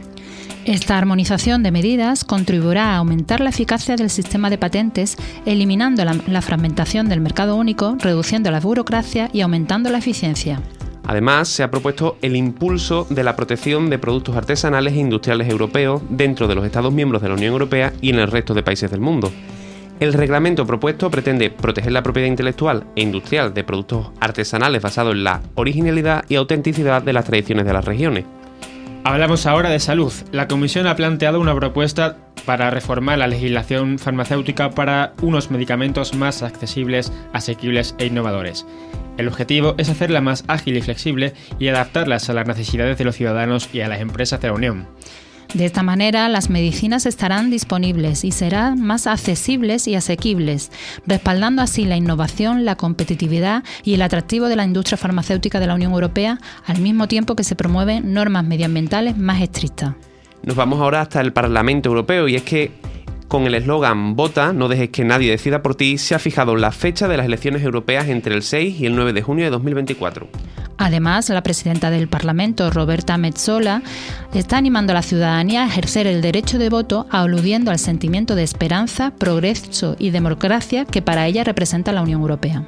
Esta 0.66 0.98
armonización 0.98 1.62
de 1.62 1.70
medidas 1.70 2.24
contribuirá 2.24 2.94
a 2.94 2.98
aumentar 2.98 3.40
la 3.40 3.52
eficacia 3.52 3.96
del 3.96 4.10
sistema 4.10 4.50
de 4.50 4.58
patentes, 4.58 5.16
eliminando 5.46 6.04
la, 6.04 6.42
fragmentación 6.42 7.08
del 7.08 7.22
mercado 7.22 7.56
único, 7.56 7.96
reduciendo 8.00 8.50
la 8.50 8.60
burocracia 8.60 9.30
y 9.32 9.42
aumentando 9.42 9.92
la 9.92 10.00
eficiencia. 10.00 10.60
Además, 11.04 11.50
se 11.50 11.62
ha 11.62 11.70
propuesto 11.70 12.18
el 12.24 12.36
impulso 12.36 13.06
de 13.12 13.24
la 13.24 13.36
protección 13.36 13.92
de 13.92 14.00
productos 14.00 14.36
artesanales 14.36 14.96
e 14.96 15.00
industriales 15.00 15.50
europeos 15.50 16.02
dentro 16.10 16.48
de 16.48 16.56
los 16.56 16.66
Estados 16.66 16.92
miembros 16.92 17.22
de 17.22 17.30
la 17.30 17.36
Unión 17.36 17.54
Europea 17.54 17.94
y 18.02 18.10
en 18.10 18.18
el 18.18 18.32
resto 18.32 18.56
de 18.56 18.64
países 18.64 18.90
del 18.90 19.02
mundo. 19.02 19.32
El 20.00 20.12
reglamento 20.12 20.68
propuesto 20.68 21.10
pretende 21.10 21.50
proteger 21.50 21.94
la 21.94 22.04
propiedad 22.04 22.28
intelectual 22.28 22.86
e 22.98 23.02
industrial 23.02 23.54
de 23.54 23.64
productos 23.64 24.12
artesanales 24.20 24.82
basados 24.82 25.14
en 25.14 25.24
la 25.24 25.42
originalidad 25.56 26.26
y 26.28 26.36
autenticidad 26.36 27.02
de 27.02 27.14
las 27.14 27.26
tradiciones 27.26 27.66
de 27.66 27.74
las 27.74 27.86
regiones. 27.86 28.26
Hablamos 29.06 29.46
ahora 29.46 29.70
de 29.70 29.80
salud. 29.80 30.12
La 30.32 30.48
Comisión 30.48 30.88
ha 30.88 30.96
planteado 30.96 31.40
una 31.40 31.56
propuesta 31.56 32.18
para 32.46 32.72
reformar 32.72 33.20
la 33.20 33.28
legislación 33.28 33.98
farmacéutica 33.98 34.72
para 34.72 35.14
unos 35.22 35.50
medicamentos 35.50 36.14
más 36.14 36.44
accesibles, 36.44 37.14
asequibles 37.32 37.96
e 37.98 38.08
innovadores. 38.08 38.66
El 39.18 39.30
objetivo 39.30 39.76
es 39.78 39.90
hacerla 39.90 40.20
más 40.20 40.44
ágil 40.48 40.76
y 40.76 40.82
flexible 40.82 41.34
y 41.58 41.70
adaptarlas 41.70 42.30
a 42.30 42.34
las 42.34 42.48
necesidades 42.48 42.98
de 42.98 43.06
los 43.06 43.16
ciudadanos 43.16 43.70
y 43.72 43.82
a 43.82 43.88
las 43.88 44.02
empresas 44.02 44.42
de 44.42 44.48
la 44.50 44.54
Unión. 44.54 44.88
De 45.56 45.64
esta 45.64 45.84
manera, 45.84 46.28
las 46.28 46.50
medicinas 46.50 47.06
estarán 47.06 47.50
disponibles 47.50 48.26
y 48.26 48.32
serán 48.32 48.82
más 48.82 49.08
accesibles 49.08 49.88
y 49.88 49.96
asequibles, 49.96 50.70
respaldando 51.08 51.62
así 51.62 51.86
la 51.86 51.96
innovación, 51.96 52.66
la 52.66 52.76
competitividad 52.76 53.64
y 53.86 53.94
el 53.94 54.02
atractivo 54.02 54.50
de 54.50 54.58
la 54.58 54.66
industria 54.66 54.98
farmacéutica 54.98 55.62
de 55.62 55.68
la 55.68 55.76
Unión 55.76 55.94
Europea, 55.94 56.40
al 56.66 56.82
mismo 56.82 57.08
tiempo 57.08 57.38
que 57.38 57.46
se 57.46 57.56
promueven 57.56 58.14
normas 58.14 58.44
medioambientales 58.44 59.18
más 59.18 59.42
estrictas. 59.42 59.96
Nos 60.44 60.58
vamos 60.58 60.82
ahora 60.82 61.00
hasta 61.00 61.22
el 61.22 61.32
Parlamento 61.32 61.88
Europeo 61.88 62.28
y 62.28 62.36
es 62.36 62.44
que 62.44 62.72
con 63.36 63.48
el 63.48 63.56
eslogan 63.56 64.16
Vota, 64.16 64.54
no 64.54 64.70
dejes 64.70 64.92
que 64.92 65.04
nadie 65.04 65.30
decida 65.30 65.62
por 65.62 65.76
ti, 65.76 65.98
se 65.98 66.16
ha 66.16 66.20
fijado 66.20 66.56
la 66.56 66.72
fecha 66.72 67.10
de 67.10 67.18
las 67.18 67.26
elecciones 67.26 67.64
europeas 67.64 68.08
entre 68.08 68.34
el 68.34 68.44
6 68.44 68.80
y 68.80 68.86
el 68.86 68.96
9 68.96 69.12
de 69.12 69.22
junio 69.22 69.44
de 69.44 69.52
2024. 69.52 70.30
Además, 70.78 71.28
la 71.28 71.44
presidenta 71.44 71.90
del 71.90 72.08
Parlamento, 72.08 72.70
Roberta 72.70 73.18
Metzola, 73.18 73.82
está 74.34 74.56
animando 74.56 74.94
a 74.94 74.94
la 74.94 75.02
ciudadanía 75.02 75.66
a 75.66 75.68
ejercer 75.68 76.08
el 76.08 76.22
derecho 76.22 76.58
de 76.58 76.70
voto, 76.70 77.08
aludiendo 77.10 77.72
al 77.72 77.80
sentimiento 77.80 78.36
de 78.36 78.44
esperanza, 78.44 79.12
progreso 79.12 79.98
y 80.00 80.12
democracia 80.12 80.86
que 80.86 81.02
para 81.02 81.28
ella 81.28 81.44
representa 81.44 81.92
la 81.92 82.04
Unión 82.04 82.22
Europea. 82.22 82.64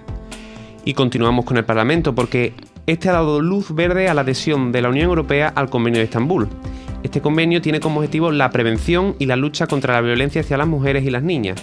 Y 0.84 0.96
continuamos 0.96 1.46
con 1.46 1.56
el 1.56 1.64
Parlamento 1.64 2.14
porque 2.14 2.56
este 2.88 3.08
ha 3.08 3.14
dado 3.14 3.40
luz 3.40 3.74
verde 3.74 4.10
a 4.10 4.14
la 4.14 4.20
adhesión 4.20 4.74
de 4.74 4.82
la 4.82 4.90
Unión 4.90 5.08
Europea 5.08 5.48
al 5.48 5.70
Convenio 5.70 6.00
de 6.00 6.06
Estambul. 6.08 6.50
Este 7.08 7.22
convenio 7.22 7.62
tiene 7.62 7.80
como 7.80 8.02
objetivo 8.02 8.34
la 8.34 8.50
prevención 8.50 9.16
y 9.18 9.28
la 9.28 9.38
lucha 9.38 9.66
contra 9.66 9.94
la 9.94 10.02
violencia 10.02 10.42
hacia 10.42 10.58
las 10.58 10.68
mujeres 10.68 11.06
y 11.06 11.10
las 11.10 11.24
niñas 11.24 11.56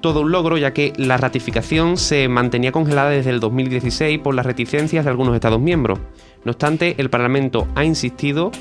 todo 0.00 0.20
un 0.20 0.30
logro 0.30 0.56
ya 0.56 0.72
que 0.72 0.92
la 0.96 1.16
ratificación 1.16 1.96
se 1.96 2.28
mantenía 2.28 2.70
congelada 2.70 3.10
desde 3.10 3.30
el 3.30 3.40
2016 3.40 4.20
por 4.20 4.36
las 4.36 4.46
reticencias 4.46 5.04
de 5.04 5.10
algunos 5.10 5.34
Estados 5.34 5.60
miembros. 5.60 5.98
No 6.44 6.52
obstante, 6.52 6.94
el 6.98 7.10
Parlamento 7.10 7.66
ha 7.74 7.84
insistido 7.84 8.52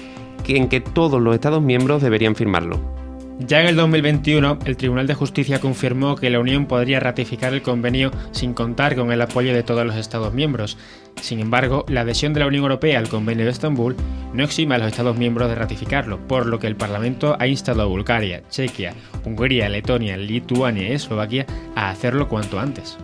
en 0.48 0.70
que 0.70 0.80
todos 0.80 1.22
los 1.22 1.36
Estados 1.36 1.62
miembros 1.62 2.02
deberían 2.02 2.36
firmarlo. 2.36 3.05
Ya 3.40 3.60
en 3.60 3.68
el 3.68 3.76
2021, 3.76 4.60
el 4.66 4.78
Tribunal 4.78 5.08
de 5.08 5.14
Justicia 5.14 5.60
confirmó 5.60 6.16
que 6.16 6.30
la 6.30 6.40
Unión 6.40 6.68
podría 6.68 7.02
ratificar 7.02 7.54
el 7.54 7.62
convenio 7.62 8.12
sin 8.32 8.54
contar 8.54 8.96
con 8.96 9.12
el 9.12 9.22
apoyo 9.22 9.54
de 9.54 9.62
todos 9.62 9.86
los 9.86 9.98
Estados 9.98 10.34
miembros. 10.34 10.78
Sin 11.22 11.42
embargo, 11.42 11.86
la 11.90 12.02
adhesión 12.02 12.34
de 12.34 12.40
la 12.40 12.48
Unión 12.48 12.64
Europea 12.64 12.98
al 12.98 13.10
convenio 13.10 13.44
de 13.44 13.52
Estambul 13.52 13.98
no 14.34 14.44
exime 14.44 14.76
a 14.76 14.78
los 14.78 14.88
Estados 14.88 15.18
miembros 15.18 15.50
de 15.50 15.56
ratificarlo, 15.56 16.26
por 16.28 16.46
lo 16.46 16.60
que 16.60 16.68
el 16.68 16.78
Parlamento 16.78 17.36
ha 17.38 17.48
instado 17.48 17.82
a 17.82 17.86
Bulgaria, 17.86 18.42
Chequia, 18.50 18.94
Hungría, 19.26 19.68
Letonia, 19.68 20.16
Lituania 20.16 20.88
y 20.88 20.94
Eslovaquia 20.94 21.46
a 21.76 21.90
hacerlo 21.90 22.30
cuanto 22.30 22.58
antes. 22.58 22.98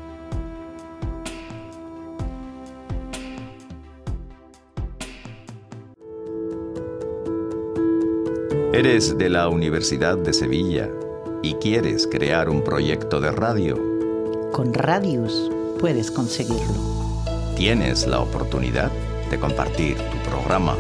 Eres 8.84 9.16
de 9.16 9.30
la 9.30 9.48
Universidad 9.48 10.18
de 10.18 10.34
Sevilla 10.34 10.90
y 11.44 11.54
quieres 11.54 12.08
crear 12.08 12.50
un 12.50 12.64
proyecto 12.64 13.22
de 13.22 13.30
radio. 13.32 13.78
Con 14.52 14.74
Radius 14.74 15.52
puedes 15.80 16.10
conseguirlo. 16.10 16.82
Tienes 17.56 18.08
la 18.08 18.22
oportunidad 18.22 18.92
de 19.30 19.40
compartir 19.40 19.98
tu 19.98 20.18
programa 20.28 20.74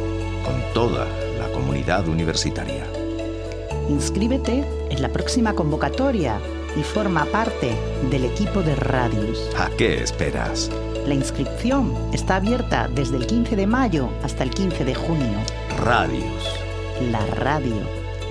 con 0.43 0.73
toda 0.73 1.05
la 1.37 1.51
comunidad 1.53 2.07
universitaria. 2.07 2.87
Inscríbete 3.87 4.65
en 4.89 4.99
la 4.99 5.09
próxima 5.09 5.53
convocatoria 5.53 6.39
y 6.75 6.81
forma 6.81 7.25
parte 7.25 7.71
del 8.09 8.25
equipo 8.25 8.63
de 8.63 8.77
Radius. 8.77 9.47
¿A 9.59 9.69
qué 9.77 10.01
esperas? 10.01 10.71
La 11.05 11.13
inscripción 11.13 11.93
está 12.13 12.37
abierta 12.37 12.89
desde 12.95 13.17
el 13.17 13.27
15 13.27 13.55
de 13.55 13.67
mayo 13.67 14.09
hasta 14.23 14.41
el 14.41 14.49
15 14.49 14.85
de 14.85 14.95
junio. 14.95 15.37
Radius 15.85 16.70
la 17.09 17.25
radio 17.25 17.81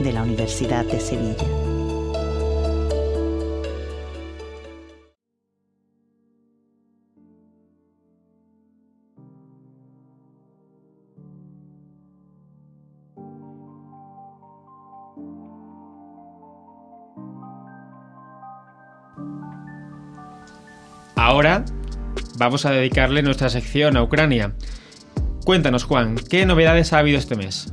de 0.01 0.13
la 0.13 0.23
Universidad 0.23 0.85
de 0.85 1.01
Sevilla. 1.01 1.45
Ahora 21.17 21.65
vamos 22.39 22.67
a 22.67 22.71
dedicarle 22.71 23.23
nuestra 23.23 23.51
sección 23.51 23.97
a 23.97 24.03
Ucrania. 24.03 24.55
Cuéntanos, 25.45 25.85
Juan, 25.85 26.17
¿qué 26.17 26.47
novedades 26.47 26.93
ha 26.93 26.99
habido 26.99 27.19
este 27.19 27.37
mes? 27.37 27.73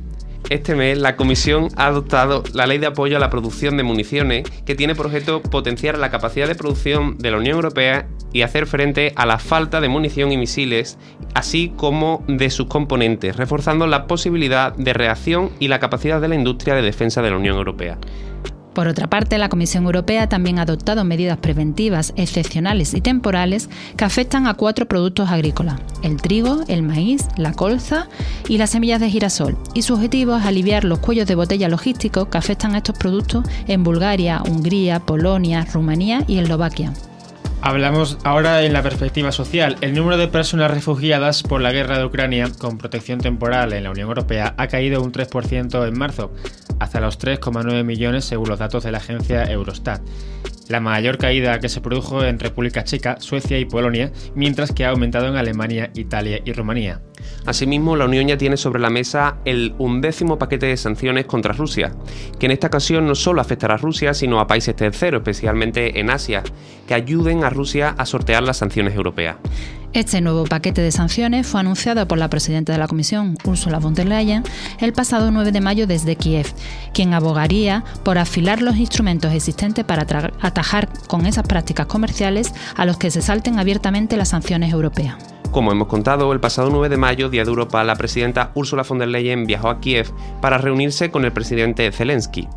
Este 0.50 0.74
mes 0.74 0.96
la 0.96 1.14
Comisión 1.14 1.68
ha 1.76 1.88
adoptado 1.88 2.42
la 2.54 2.66
Ley 2.66 2.78
de 2.78 2.86
Apoyo 2.86 3.18
a 3.18 3.20
la 3.20 3.28
Producción 3.28 3.76
de 3.76 3.82
Municiones, 3.82 4.48
que 4.64 4.74
tiene 4.74 4.94
por 4.94 5.06
objeto 5.06 5.42
potenciar 5.42 5.98
la 5.98 6.10
capacidad 6.10 6.48
de 6.48 6.54
producción 6.54 7.18
de 7.18 7.30
la 7.30 7.36
Unión 7.36 7.56
Europea 7.56 8.08
y 8.32 8.40
hacer 8.40 8.66
frente 8.66 9.12
a 9.14 9.26
la 9.26 9.38
falta 9.38 9.82
de 9.82 9.90
munición 9.90 10.32
y 10.32 10.38
misiles, 10.38 10.98
así 11.34 11.74
como 11.76 12.24
de 12.28 12.48
sus 12.48 12.66
componentes, 12.66 13.36
reforzando 13.36 13.86
la 13.86 14.06
posibilidad 14.06 14.74
de 14.74 14.94
reacción 14.94 15.50
y 15.58 15.68
la 15.68 15.80
capacidad 15.80 16.18
de 16.18 16.28
la 16.28 16.34
industria 16.34 16.74
de 16.74 16.82
defensa 16.82 17.20
de 17.20 17.30
la 17.30 17.36
Unión 17.36 17.56
Europea. 17.56 17.98
Por 18.78 18.86
otra 18.86 19.10
parte, 19.10 19.38
la 19.38 19.48
Comisión 19.48 19.86
Europea 19.86 20.28
también 20.28 20.60
ha 20.60 20.62
adoptado 20.62 21.02
medidas 21.02 21.36
preventivas, 21.38 22.12
excepcionales 22.14 22.94
y 22.94 23.00
temporales 23.00 23.68
que 23.96 24.04
afectan 24.04 24.46
a 24.46 24.54
cuatro 24.54 24.86
productos 24.86 25.30
agrícolas, 25.30 25.80
el 26.04 26.22
trigo, 26.22 26.62
el 26.68 26.84
maíz, 26.84 27.26
la 27.36 27.50
colza 27.54 28.06
y 28.48 28.56
las 28.56 28.70
semillas 28.70 29.00
de 29.00 29.10
girasol, 29.10 29.58
y 29.74 29.82
su 29.82 29.94
objetivo 29.94 30.36
es 30.36 30.46
aliviar 30.46 30.84
los 30.84 31.00
cuellos 31.00 31.26
de 31.26 31.34
botella 31.34 31.68
logísticos 31.68 32.28
que 32.28 32.38
afectan 32.38 32.76
a 32.76 32.76
estos 32.76 32.96
productos 32.96 33.44
en 33.66 33.82
Bulgaria, 33.82 34.44
Hungría, 34.48 35.00
Polonia, 35.00 35.66
Rumanía 35.72 36.22
y 36.28 36.38
Eslovaquia. 36.38 36.92
Hablamos 37.60 38.18
ahora 38.22 38.62
en 38.62 38.72
la 38.72 38.82
perspectiva 38.82 39.32
social. 39.32 39.76
El 39.80 39.92
número 39.92 40.16
de 40.16 40.28
personas 40.28 40.70
refugiadas 40.70 41.42
por 41.42 41.60
la 41.60 41.72
guerra 41.72 41.98
de 41.98 42.04
Ucrania 42.04 42.48
con 42.56 42.78
protección 42.78 43.18
temporal 43.20 43.72
en 43.72 43.84
la 43.84 43.90
Unión 43.90 44.08
Europea 44.08 44.54
ha 44.56 44.68
caído 44.68 45.02
un 45.02 45.12
3% 45.12 45.86
en 45.86 45.98
marzo, 45.98 46.32
hasta 46.78 47.00
los 47.00 47.18
3,9 47.18 47.84
millones 47.84 48.24
según 48.24 48.48
los 48.48 48.60
datos 48.60 48.84
de 48.84 48.92
la 48.92 48.98
agencia 48.98 49.42
Eurostat. 49.44 50.00
La 50.68 50.80
mayor 50.80 51.18
caída 51.18 51.58
que 51.58 51.68
se 51.68 51.80
produjo 51.80 52.22
en 52.24 52.38
República 52.38 52.84
Checa, 52.84 53.16
Suecia 53.20 53.58
y 53.58 53.64
Polonia, 53.64 54.12
mientras 54.34 54.72
que 54.72 54.84
ha 54.84 54.90
aumentado 54.90 55.26
en 55.26 55.36
Alemania, 55.36 55.90
Italia 55.94 56.40
y 56.44 56.52
Rumanía. 56.52 57.00
Asimismo, 57.48 57.96
la 57.96 58.04
Unión 58.04 58.28
ya 58.28 58.36
tiene 58.36 58.58
sobre 58.58 58.78
la 58.78 58.90
mesa 58.90 59.38
el 59.46 59.74
undécimo 59.78 60.38
paquete 60.38 60.66
de 60.66 60.76
sanciones 60.76 61.24
contra 61.24 61.54
Rusia, 61.54 61.94
que 62.38 62.44
en 62.44 62.52
esta 62.52 62.66
ocasión 62.66 63.06
no 63.06 63.14
solo 63.14 63.40
afectará 63.40 63.76
a 63.76 63.78
Rusia, 63.78 64.12
sino 64.12 64.38
a 64.38 64.46
países 64.46 64.76
terceros, 64.76 65.20
especialmente 65.20 65.98
en 65.98 66.10
Asia, 66.10 66.42
que 66.86 66.92
ayuden 66.92 67.44
a 67.44 67.48
Rusia 67.48 67.94
a 67.96 68.04
sortear 68.04 68.42
las 68.42 68.58
sanciones 68.58 68.94
europeas. 68.94 69.36
Este 69.94 70.20
nuevo 70.20 70.44
paquete 70.44 70.82
de 70.82 70.92
sanciones 70.92 71.46
fue 71.46 71.60
anunciado 71.60 72.06
por 72.06 72.18
la 72.18 72.28
presidenta 72.28 72.74
de 72.74 72.78
la 72.80 72.86
Comisión, 72.86 73.38
Ursula 73.44 73.78
von 73.78 73.94
der 73.94 74.08
Leyen, 74.08 74.42
el 74.78 74.92
pasado 74.92 75.30
9 75.30 75.50
de 75.50 75.62
mayo 75.62 75.86
desde 75.86 76.16
Kiev, 76.16 76.52
quien 76.92 77.14
abogaría 77.14 77.82
por 78.02 78.18
afilar 78.18 78.60
los 78.60 78.76
instrumentos 78.76 79.32
existentes 79.32 79.86
para 79.86 80.06
atajar 80.42 80.90
con 81.06 81.24
esas 81.24 81.48
prácticas 81.48 81.86
comerciales 81.86 82.52
a 82.76 82.84
los 82.84 82.98
que 82.98 83.10
se 83.10 83.22
salten 83.22 83.58
abiertamente 83.58 84.18
las 84.18 84.28
sanciones 84.28 84.70
europeas. 84.70 85.37
Como 85.50 85.72
hemos 85.72 85.88
contado, 85.88 86.32
el 86.32 86.40
pasado 86.40 86.68
9 86.70 86.90
de 86.90 86.98
mayo, 86.98 87.30
Día 87.30 87.42
de 87.42 87.48
Europa, 87.48 87.82
la 87.82 87.96
presidenta 87.96 88.52
Ursula 88.54 88.82
von 88.82 88.98
der 88.98 89.08
Leyen 89.08 89.46
viajó 89.46 89.70
a 89.70 89.80
Kiev 89.80 90.12
para 90.42 90.58
reunirse 90.58 91.10
con 91.10 91.24
el 91.24 91.32
presidente 91.32 91.90
Zelensky. 91.90 92.48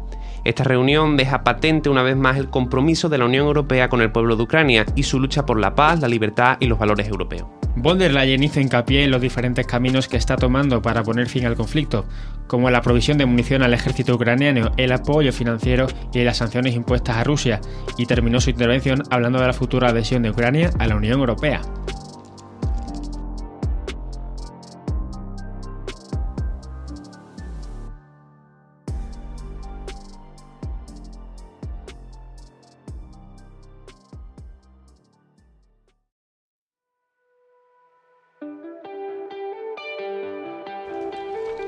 Esta 0.44 0.66
reunión 0.66 1.16
deja 1.16 1.44
patente 1.44 1.90
una 1.90 2.04
vez 2.04 2.18
más 2.18 2.38
el 2.38 2.50
compromiso 2.50 3.08
de 3.08 3.18
la 3.18 3.26
Unión 3.26 3.48
Europea 3.48 3.90
con 3.90 4.02
el 4.02 4.12
pueblo 4.12 4.36
de 4.36 4.44
Ucrania 4.44 4.86
y 4.96 5.04
su 5.04 5.20
lucha 5.20 5.46
por 5.46 5.60
la 5.60 5.74
paz, 5.74 6.02
la 6.02 6.10
libertad 6.10 6.58
y 6.60 6.66
los 6.66 6.80
valores 6.80 7.08
europeos. 7.08 7.48
Von 7.78 7.98
der 7.98 8.14
Leyen 8.14 8.44
hizo 8.44 8.60
hincapié 8.60 9.06
en 9.06 9.12
los 9.12 9.22
diferentes 9.22 9.66
caminos 9.66 10.10
que 10.10 10.18
está 10.18 10.36
tomando 10.36 10.82
para 10.82 11.04
poner 11.04 11.30
fin 11.30 11.46
al 11.46 11.56
conflicto, 11.56 12.06
como 12.48 12.70
la 12.70 12.82
provisión 12.82 13.18
de 13.18 13.26
munición 13.26 13.64
al 13.64 13.74
ejército 13.74 14.16
ucraniano, 14.16 14.72
el 14.76 14.92
apoyo 14.92 15.32
financiero 15.32 15.88
y 16.14 16.24
las 16.24 16.38
sanciones 16.38 16.76
impuestas 16.76 17.16
a 17.16 17.24
Rusia, 17.24 17.62
y 17.98 18.06
terminó 18.06 18.42
su 18.42 18.50
intervención 18.50 19.04
hablando 19.10 19.40
de 19.40 19.48
la 19.48 19.54
futura 19.54 19.90
adhesión 19.90 20.24
de 20.24 20.32
Ucrania 20.32 20.72
a 20.78 20.88
la 20.88 20.98
Unión 20.98 21.20
Europea. 21.20 21.62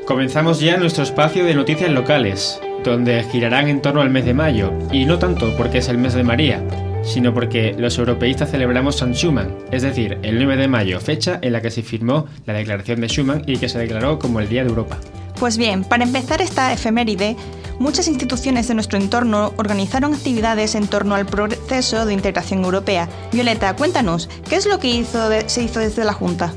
Comenzamos 0.06 0.60
ya 0.60 0.76
nuestro 0.76 1.04
espacio 1.04 1.46
de 1.46 1.56
noticias 1.56 1.90
locales, 1.90 2.60
donde 2.84 3.24
girarán 3.24 3.70
en 3.70 3.82
torno 3.82 4.02
al 4.02 4.10
mes 4.10 4.26
de 4.26 4.34
mayo, 4.34 4.74
y 4.92 5.06
no 5.06 5.18
tanto 5.18 5.56
porque 5.56 5.78
es 5.78 5.88
el 5.88 5.98
mes 5.98 6.14
de 6.14 6.26
María, 6.26 6.62
sino 7.04 7.34
porque 7.34 7.74
los 7.78 7.98
europeístas 7.98 8.52
celebramos 8.52 8.98
San 8.98 9.14
Schumann, 9.14 9.56
es 9.72 9.82
decir, 9.82 10.18
el 10.22 10.44
9 10.44 10.58
de 10.58 10.68
mayo, 10.68 11.00
fecha 11.00 11.40
en 11.42 11.54
la 11.54 11.62
que 11.62 11.72
se 11.72 11.84
firmó 11.84 12.26
la 12.46 12.54
Declaración 12.54 13.00
de 13.00 13.08
Schumann 13.08 13.44
y 13.48 13.56
que 13.56 13.70
se 13.70 13.80
declaró 13.80 14.20
como 14.20 14.42
el 14.42 14.50
Día 14.50 14.64
de 14.64 14.70
Europa. 14.70 14.98
Pues 15.40 15.58
bien, 15.58 15.86
para 15.86 16.04
empezar 16.04 16.42
esta 16.42 16.74
efeméride, 16.74 17.38
muchas 17.80 18.10
instituciones 18.10 18.68
de 18.68 18.74
nuestro 18.74 19.00
entorno 19.00 19.54
organizaron 19.56 20.14
actividades 20.14 20.76
en 20.76 20.88
torno 20.88 21.16
al 21.16 21.26
proceso 21.26 22.06
de 22.06 22.14
integración 22.14 22.66
europea. 22.66 23.08
Violeta, 23.32 23.74
cuéntanos, 23.78 24.30
¿qué 24.50 24.58
es 24.58 24.66
lo 24.66 24.80
que 24.80 25.06
se 25.48 25.64
hizo 25.64 25.80
desde 25.80 26.04
la 26.04 26.14
Junta? 26.14 26.54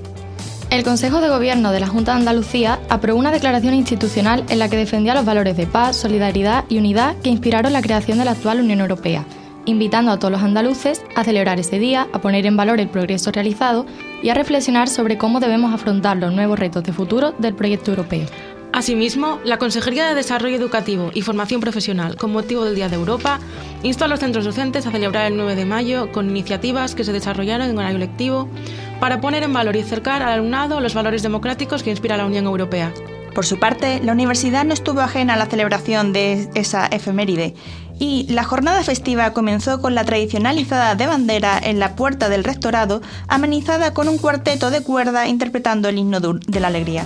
El 0.69 0.83
Consejo 0.83 1.21
de 1.21 1.29
Gobierno 1.29 1.71
de 1.71 1.79
la 1.79 1.87
Junta 1.87 2.13
de 2.13 2.19
Andalucía 2.19 2.81
aprobó 2.89 3.21
una 3.21 3.31
declaración 3.31 3.73
institucional 3.73 4.45
en 4.49 4.59
la 4.59 4.69
que 4.69 4.77
defendía 4.77 5.15
los 5.15 5.25
valores 5.25 5.57
de 5.57 5.67
paz, 5.67 5.97
solidaridad 5.97 6.65
y 6.69 6.79
unidad 6.79 7.17
que 7.23 7.31
inspiraron 7.31 7.73
la 7.73 7.83
creación 7.83 8.19
de 8.19 8.25
la 8.25 8.33
actual 8.33 8.61
Unión 8.61 8.81
Europea, 8.81 9.25
invitando 9.65 10.11
a 10.11 10.19
todos 10.19 10.33
los 10.33 10.43
andaluces 10.43 11.03
a 11.15 11.23
celebrar 11.23 11.61
ese 11.61 11.79
día, 11.79 12.09
a 12.13 12.21
poner 12.21 12.47
en 12.47 12.57
valor 12.57 12.81
el 12.81 12.89
progreso 12.89 13.31
realizado 13.31 13.87
y 14.25 14.31
a 14.31 14.35
reflexionar 14.35 14.89
sobre 14.89 15.17
cómo 15.17 15.39
debemos 15.39 15.73
afrontar 15.73 16.17
los 16.17 16.33
nuevos 16.33 16.59
retos 16.59 16.83
de 16.83 16.93
futuro 16.93 17.33
del 17.39 17.55
proyecto 17.55 17.93
europeo. 17.93 18.27
Asimismo, 18.73 19.39
la 19.45 19.57
Consejería 19.57 20.07
de 20.07 20.15
Desarrollo 20.15 20.57
Educativo 20.57 21.11
y 21.15 21.23
Formación 21.23 21.63
Profesional, 21.63 22.17
con 22.17 22.33
motivo 22.33 22.65
del 22.65 22.75
Día 22.75 22.91
de 22.91 22.97
Europa, 22.97 23.39
instó 23.83 24.05
a 24.05 24.09
los 24.09 24.21
centros 24.21 24.45
docentes 24.45 24.87
a 24.87 24.91
celebrar 24.91 25.33
el 25.33 25.37
9 25.39 25.55
de 25.55 25.65
mayo 25.65 26.13
con 26.13 26.29
iniciativas 26.29 26.95
que 26.95 27.05
se 27.05 27.13
desarrollaron 27.13 27.71
en 27.71 27.79
horario 27.79 27.99
lectivo 27.99 28.49
para 29.01 29.21
poner 29.21 29.43
en 29.43 29.53
valor 29.53 29.77
y 29.77 29.81
acercar 29.81 30.23
al 30.23 30.33
alumnado 30.33 30.81
los 30.81 30.95
valores 30.95 31.23
democráticos 31.23 31.83
que 31.83 31.91
inspira 31.91 32.17
la 32.17 32.27
Unión 32.27 32.47
Europea. 32.47 32.93
Por 33.35 33.45
su 33.45 33.59
parte, 33.59 34.01
la 34.03 34.13
universidad 34.13 34.65
no 34.65 34.73
estuvo 34.73 35.01
ajena 35.01 35.35
a 35.35 35.37
la 35.37 35.47
celebración 35.47 36.13
de 36.15 36.49
esa 36.55 36.87
efeméride 36.87 37.55
y 37.99 38.27
la 38.31 38.45
jornada 38.45 38.83
festiva 38.83 39.33
comenzó 39.33 39.81
con 39.81 39.95
la 39.95 40.05
tradicionalizada 40.05 40.95
de 40.95 41.07
bandera 41.07 41.59
en 41.63 41.79
la 41.79 41.97
puerta 41.97 42.29
del 42.29 42.45
rectorado, 42.45 43.03
amenizada 43.29 43.93
con 43.95 44.09
un 44.09 44.19
cuarteto 44.19 44.71
de 44.71 44.83
cuerda 44.83 45.29
interpretando 45.29 45.89
el 45.89 45.99
himno 45.99 46.21
de 46.21 46.61
la 46.61 46.69
alegría. 46.69 47.05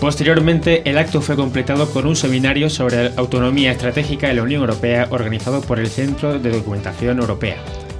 Posteriormente, 0.00 0.82
el 0.88 0.98
acto 0.98 1.22
fue 1.22 1.36
completado 1.36 1.90
con 1.90 2.06
un 2.06 2.16
seminario 2.16 2.68
sobre 2.68 3.12
autonomía 3.16 3.72
estratégica 3.72 4.28
en 4.28 4.36
la 4.36 4.42
Unión 4.42 4.60
Europea 4.60 5.08
organizado 5.10 5.62
por 5.62 5.78
el 5.78 5.88
Centro 5.88 6.38
de 6.38 6.50
Documentación 6.50 7.20
Europea. 7.20 7.56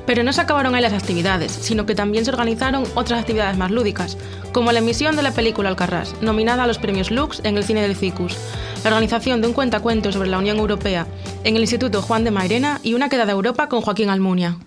Pero 0.06 0.22
no 0.22 0.32
se 0.32 0.40
acabaron 0.40 0.74
ahí 0.74 0.82
las 0.82 0.92
actividades, 0.92 1.52
sino 1.52 1.86
que 1.86 1.94
también 1.94 2.24
se 2.24 2.30
organizaron 2.30 2.84
otras 2.94 3.20
actividades 3.20 3.56
más 3.56 3.70
lúdicas, 3.70 4.18
como 4.52 4.72
la 4.72 4.80
emisión 4.80 5.16
de 5.16 5.22
la 5.22 5.32
película 5.32 5.68
Alcarrás, 5.68 6.14
nominada 6.20 6.64
a 6.64 6.66
los 6.66 6.78
premios 6.78 7.10
Lux 7.10 7.40
en 7.44 7.56
el 7.56 7.64
cine 7.64 7.82
del 7.82 7.96
CICUS, 7.96 8.36
la 8.84 8.90
organización 8.90 9.40
de 9.40 9.48
un 9.48 9.54
cuentacuentos 9.54 10.14
sobre 10.14 10.28
la 10.28 10.38
Unión 10.38 10.58
Europea 10.58 11.06
en 11.42 11.56
el 11.56 11.62
Instituto 11.62 12.02
Juan 12.02 12.24
de 12.24 12.30
Mairena 12.30 12.80
y 12.82 12.94
una 12.94 13.08
queda 13.08 13.26
de 13.26 13.32
Europa 13.32 13.68
con 13.68 13.80
Joaquín 13.80 14.10
Almunia. 14.10 14.58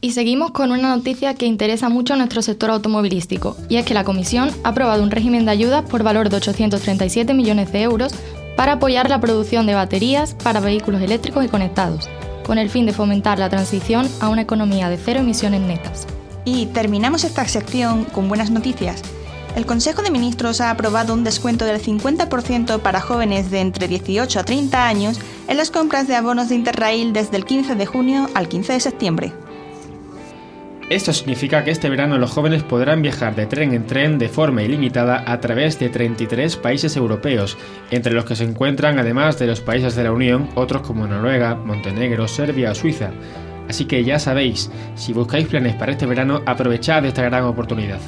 Y 0.00 0.12
seguimos 0.12 0.50
con 0.50 0.72
una 0.72 0.94
noticia 0.94 1.34
que 1.34 1.46
interesa 1.46 1.88
mucho 1.88 2.14
a 2.14 2.16
nuestro 2.16 2.42
sector 2.42 2.70
automovilístico, 2.70 3.56
y 3.68 3.76
es 3.76 3.84
que 3.84 3.94
la 3.94 4.04
Comisión 4.04 4.50
ha 4.62 4.68
aprobado 4.70 5.02
un 5.02 5.10
régimen 5.10 5.44
de 5.44 5.50
ayudas 5.52 5.82
por 5.82 6.02
valor 6.02 6.28
de 6.28 6.36
837 6.36 7.34
millones 7.34 7.72
de 7.72 7.82
euros 7.82 8.14
para 8.56 8.72
apoyar 8.72 9.10
la 9.10 9.20
producción 9.20 9.66
de 9.66 9.74
baterías 9.74 10.34
para 10.34 10.60
vehículos 10.60 11.02
eléctricos 11.02 11.44
y 11.44 11.48
conectados, 11.48 12.08
con 12.46 12.58
el 12.58 12.70
fin 12.70 12.86
de 12.86 12.92
fomentar 12.92 13.38
la 13.38 13.50
transición 13.50 14.08
a 14.20 14.28
una 14.28 14.42
economía 14.42 14.88
de 14.88 14.96
cero 14.96 15.20
emisiones 15.20 15.60
netas. 15.60 16.06
Y 16.44 16.66
terminamos 16.66 17.24
esta 17.24 17.46
sección 17.48 18.04
con 18.04 18.28
buenas 18.28 18.50
noticias. 18.50 19.02
El 19.56 19.66
Consejo 19.66 20.02
de 20.02 20.10
Ministros 20.10 20.60
ha 20.60 20.70
aprobado 20.70 21.12
un 21.12 21.24
descuento 21.24 21.64
del 21.64 21.82
50% 21.82 22.78
para 22.80 23.00
jóvenes 23.00 23.50
de 23.50 23.60
entre 23.60 23.88
18 23.88 24.38
a 24.38 24.44
30 24.44 24.86
años 24.86 25.18
en 25.48 25.56
las 25.56 25.70
compras 25.70 26.06
de 26.06 26.14
abonos 26.14 26.48
de 26.48 26.54
Interrail 26.54 27.12
desde 27.12 27.36
el 27.36 27.44
15 27.44 27.74
de 27.74 27.86
junio 27.86 28.28
al 28.34 28.48
15 28.48 28.74
de 28.74 28.80
septiembre. 28.80 29.32
Esto 30.88 31.12
significa 31.12 31.64
que 31.64 31.72
este 31.72 31.90
verano 31.90 32.16
los 32.16 32.30
jóvenes 32.30 32.62
podrán 32.62 33.02
viajar 33.02 33.34
de 33.34 33.46
tren 33.46 33.74
en 33.74 33.86
tren 33.86 34.18
de 34.18 34.28
forma 34.28 34.62
ilimitada 34.62 35.24
a 35.26 35.40
través 35.40 35.80
de 35.80 35.88
33 35.88 36.56
países 36.56 36.96
europeos, 36.96 37.58
entre 37.90 38.12
los 38.12 38.24
que 38.24 38.36
se 38.36 38.44
encuentran 38.44 38.96
además 39.00 39.36
de 39.40 39.48
los 39.48 39.60
países 39.60 39.96
de 39.96 40.04
la 40.04 40.12
Unión 40.12 40.48
otros 40.54 40.82
como 40.82 41.08
Noruega, 41.08 41.56
Montenegro, 41.56 42.28
Serbia 42.28 42.70
o 42.70 42.74
Suiza. 42.76 43.10
Así 43.68 43.86
que 43.86 44.04
ya 44.04 44.20
sabéis, 44.20 44.70
si 44.94 45.12
buscáis 45.12 45.48
planes 45.48 45.74
para 45.74 45.90
este 45.90 46.06
verano, 46.06 46.42
aprovechad 46.46 47.04
esta 47.04 47.22
gran 47.22 47.42
oportunidad. 47.42 47.98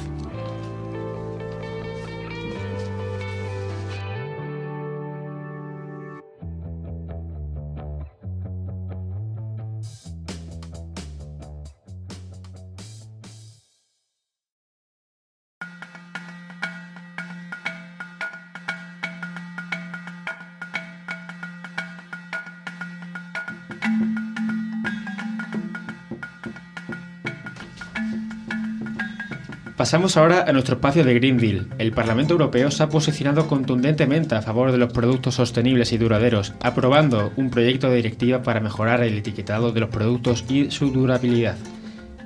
Pasamos 29.79 30.17
ahora 30.17 30.43
a 30.45 30.51
nuestro 30.51 30.75
espacio 30.75 31.05
de 31.05 31.13
Green 31.13 31.37
Deal. 31.37 31.69
El 31.77 31.93
Parlamento 31.93 32.33
Europeo 32.33 32.69
se 32.69 32.83
ha 32.83 32.89
posicionado 32.89 33.47
contundentemente 33.47 34.35
a 34.35 34.41
favor 34.41 34.73
de 34.73 34.77
los 34.77 34.91
productos 34.91 35.35
sostenibles 35.35 35.93
y 35.93 35.97
duraderos, 35.97 36.51
aprobando 36.59 37.31
un 37.37 37.49
proyecto 37.49 37.89
de 37.89 37.95
directiva 37.95 38.41
para 38.41 38.59
mejorar 38.59 39.01
el 39.03 39.17
etiquetado 39.17 39.71
de 39.71 39.79
los 39.79 39.89
productos 39.89 40.43
y 40.49 40.69
su 40.69 40.91
durabilidad. 40.91 41.55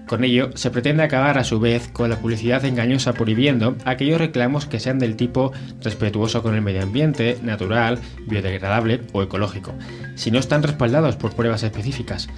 Con 0.07 0.23
ello, 0.23 0.49
se 0.55 0.71
pretende 0.71 1.03
acabar 1.03 1.37
a 1.37 1.43
su 1.43 1.59
vez 1.59 1.89
con 1.89 2.09
la 2.09 2.17
publicidad 2.17 2.65
engañosa 2.65 3.13
prohibiendo 3.13 3.75
aquellos 3.85 4.17
reclamos 4.17 4.65
que 4.65 4.79
sean 4.79 4.97
del 4.97 5.15
tipo 5.15 5.51
respetuoso 5.83 6.41
con 6.41 6.55
el 6.55 6.61
medio 6.63 6.81
ambiente, 6.81 7.37
natural, 7.43 7.99
biodegradable 8.25 9.01
o 9.11 9.21
ecológico, 9.21 9.75
si 10.15 10.31
no 10.31 10.39
están 10.39 10.63
respaldados 10.63 11.17
por 11.17 11.35
pruebas 11.35 11.61
específicas. 11.61 12.29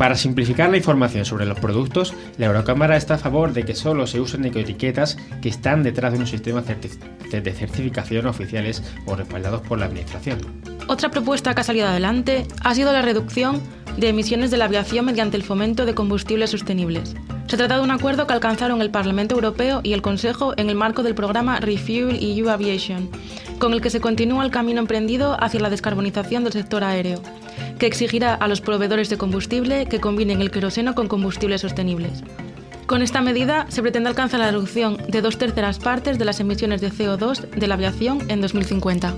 Para 0.00 0.16
simplificar 0.16 0.70
la 0.70 0.78
información 0.78 1.26
sobre 1.26 1.44
los 1.44 1.60
productos, 1.60 2.14
la 2.38 2.46
Eurocámara 2.46 2.96
está 2.96 3.16
a 3.16 3.18
favor 3.18 3.52
de 3.52 3.66
que 3.66 3.74
solo 3.74 4.06
se 4.06 4.18
usen 4.18 4.42
ecoetiquetas 4.46 5.18
que 5.42 5.50
están 5.50 5.82
detrás 5.82 6.12
de 6.12 6.16
unos 6.16 6.30
sistemas 6.30 6.64
de 6.66 7.52
certificación 7.52 8.26
oficiales 8.26 8.82
o 9.04 9.14
respaldados 9.14 9.60
por 9.60 9.78
la 9.78 9.84
Administración. 9.84 10.38
Otra 10.88 11.10
propuesta 11.10 11.54
que 11.54 11.60
ha 11.60 11.64
salido 11.64 11.86
adelante 11.86 12.46
ha 12.64 12.74
sido 12.74 12.94
la 12.94 13.02
reducción 13.02 13.60
de 14.00 14.08
emisiones 14.08 14.50
de 14.50 14.56
la 14.56 14.64
aviación 14.64 15.04
mediante 15.04 15.36
el 15.36 15.42
fomento 15.42 15.86
de 15.86 15.94
combustibles 15.94 16.50
sostenibles. 16.50 17.14
Se 17.46 17.56
trata 17.56 17.76
de 17.76 17.82
un 17.82 17.90
acuerdo 17.90 18.26
que 18.26 18.32
alcanzaron 18.32 18.80
el 18.82 18.90
Parlamento 18.90 19.34
Europeo 19.34 19.80
y 19.82 19.92
el 19.92 20.02
Consejo 20.02 20.54
en 20.56 20.70
el 20.70 20.76
marco 20.76 21.02
del 21.02 21.14
programa 21.14 21.60
Refuel 21.60 22.18
EU 22.20 22.48
Aviation, 22.48 23.10
con 23.58 23.72
el 23.72 23.80
que 23.80 23.90
se 23.90 24.00
continúa 24.00 24.44
el 24.44 24.50
camino 24.50 24.80
emprendido 24.80 25.36
hacia 25.40 25.60
la 25.60 25.70
descarbonización 25.70 26.44
del 26.44 26.52
sector 26.52 26.82
aéreo 26.82 27.20
que 27.80 27.86
exigirá 27.86 28.34
a 28.34 28.46
los 28.46 28.60
proveedores 28.60 29.08
de 29.08 29.18
combustible 29.18 29.86
que 29.86 30.00
combinen 30.00 30.40
el 30.40 30.50
queroseno 30.50 30.94
con 30.94 31.08
combustibles 31.08 31.62
sostenibles. 31.62 32.22
Con 32.86 33.02
esta 33.02 33.22
medida 33.22 33.66
se 33.68 33.82
pretende 33.82 34.08
alcanzar 34.08 34.40
la 34.40 34.50
reducción 34.50 34.98
de 35.08 35.22
dos 35.22 35.38
terceras 35.38 35.78
partes 35.78 36.18
de 36.18 36.24
las 36.24 36.40
emisiones 36.40 36.80
de 36.80 36.90
CO2 36.90 37.40
de 37.40 37.66
la 37.66 37.74
aviación 37.74 38.30
en 38.30 38.40
2050. 38.40 39.14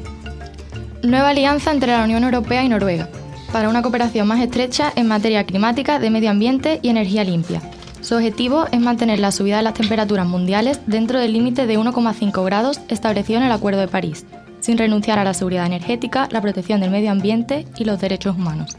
Nueva 1.02 1.30
alianza 1.30 1.72
entre 1.72 1.92
la 1.92 2.04
Unión 2.04 2.22
Europea 2.22 2.62
y 2.62 2.68
Noruega, 2.68 3.08
para 3.52 3.68
una 3.68 3.82
cooperación 3.82 4.26
más 4.26 4.40
estrecha 4.40 4.92
en 4.96 5.06
materia 5.06 5.44
climática, 5.44 5.98
de 5.98 6.10
medio 6.10 6.30
ambiente 6.30 6.80
y 6.82 6.88
energía 6.88 7.24
limpia. 7.24 7.60
Su 8.00 8.16
objetivo 8.16 8.66
es 8.72 8.80
mantener 8.80 9.20
la 9.20 9.30
subida 9.30 9.58
de 9.58 9.62
las 9.62 9.74
temperaturas 9.74 10.26
mundiales 10.26 10.80
dentro 10.86 11.20
del 11.20 11.32
límite 11.32 11.66
de 11.66 11.78
1,5 11.78 12.44
grados 12.44 12.80
establecido 12.88 13.38
en 13.38 13.46
el 13.46 13.52
Acuerdo 13.52 13.80
de 13.80 13.88
París 13.88 14.26
sin 14.62 14.78
renunciar 14.78 15.18
a 15.18 15.24
la 15.24 15.34
seguridad 15.34 15.66
energética, 15.66 16.28
la 16.30 16.40
protección 16.40 16.80
del 16.80 16.90
medio 16.90 17.10
ambiente 17.10 17.66
y 17.76 17.84
los 17.84 18.00
derechos 18.00 18.36
humanos. 18.36 18.76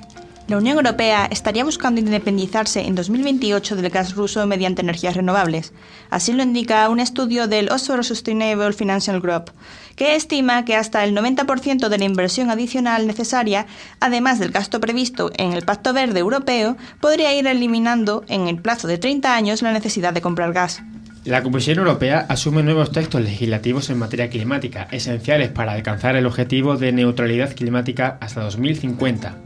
La 0.48 0.58
Unión 0.58 0.76
Europea 0.76 1.26
estaría 1.32 1.64
buscando 1.64 2.02
independizarse 2.02 2.82
en 2.82 2.96
2028 2.96 3.78
del 3.78 3.90
gas 3.90 4.14
ruso 4.14 4.46
mediante 4.46 4.82
energías 4.82 5.16
renovables. 5.16 5.72
Así 6.10 6.34
lo 6.34 6.44
indica 6.44 6.90
un 6.90 7.00
estudio 7.00 7.48
del 7.48 7.72
Oslo 7.72 8.04
Sustainable 8.04 8.74
Financial 8.74 9.22
Group, 9.22 9.52
que 9.96 10.16
estima 10.16 10.66
que 10.66 10.76
hasta 10.76 11.06
el 11.06 11.16
90% 11.16 11.88
de 11.88 11.98
la 11.98 12.04
inversión 12.04 12.50
adicional 12.50 13.08
necesaria, 13.08 13.68
además 14.02 14.38
del 14.38 14.52
gasto 14.52 14.82
previsto 14.82 15.32
en 15.38 15.54
el 15.54 15.64
Pacto 15.64 15.94
Verde 15.94 16.20
Europeo, 16.20 16.76
podría 17.00 17.34
ir 17.34 17.48
eliminando 17.48 18.26
en 18.28 18.50
el 18.50 18.58
plazo 18.58 18.90
de 18.90 18.98
30 18.98 19.34
años 19.34 19.62
la 19.62 19.72
necesidad 19.72 20.12
de 20.12 20.22
comprar 20.22 20.52
gas. 20.52 20.84
La 21.24 21.42
Comisión 21.42 21.78
Europea 21.78 22.26
asume 22.28 22.64
nuevos 22.64 22.92
textos 22.92 23.22
legislativos 23.22 23.90
en 23.90 23.98
materia 23.98 24.30
climática, 24.30 24.90
esenciales 24.92 25.48
para 25.48 25.72
alcanzar 25.72 26.18
el 26.18 26.26
objetivo 26.26 26.76
de 26.76 26.92
neutralidad 26.92 27.56
climática 27.56 28.18
hasta 28.20 28.42
2050. 28.42 29.38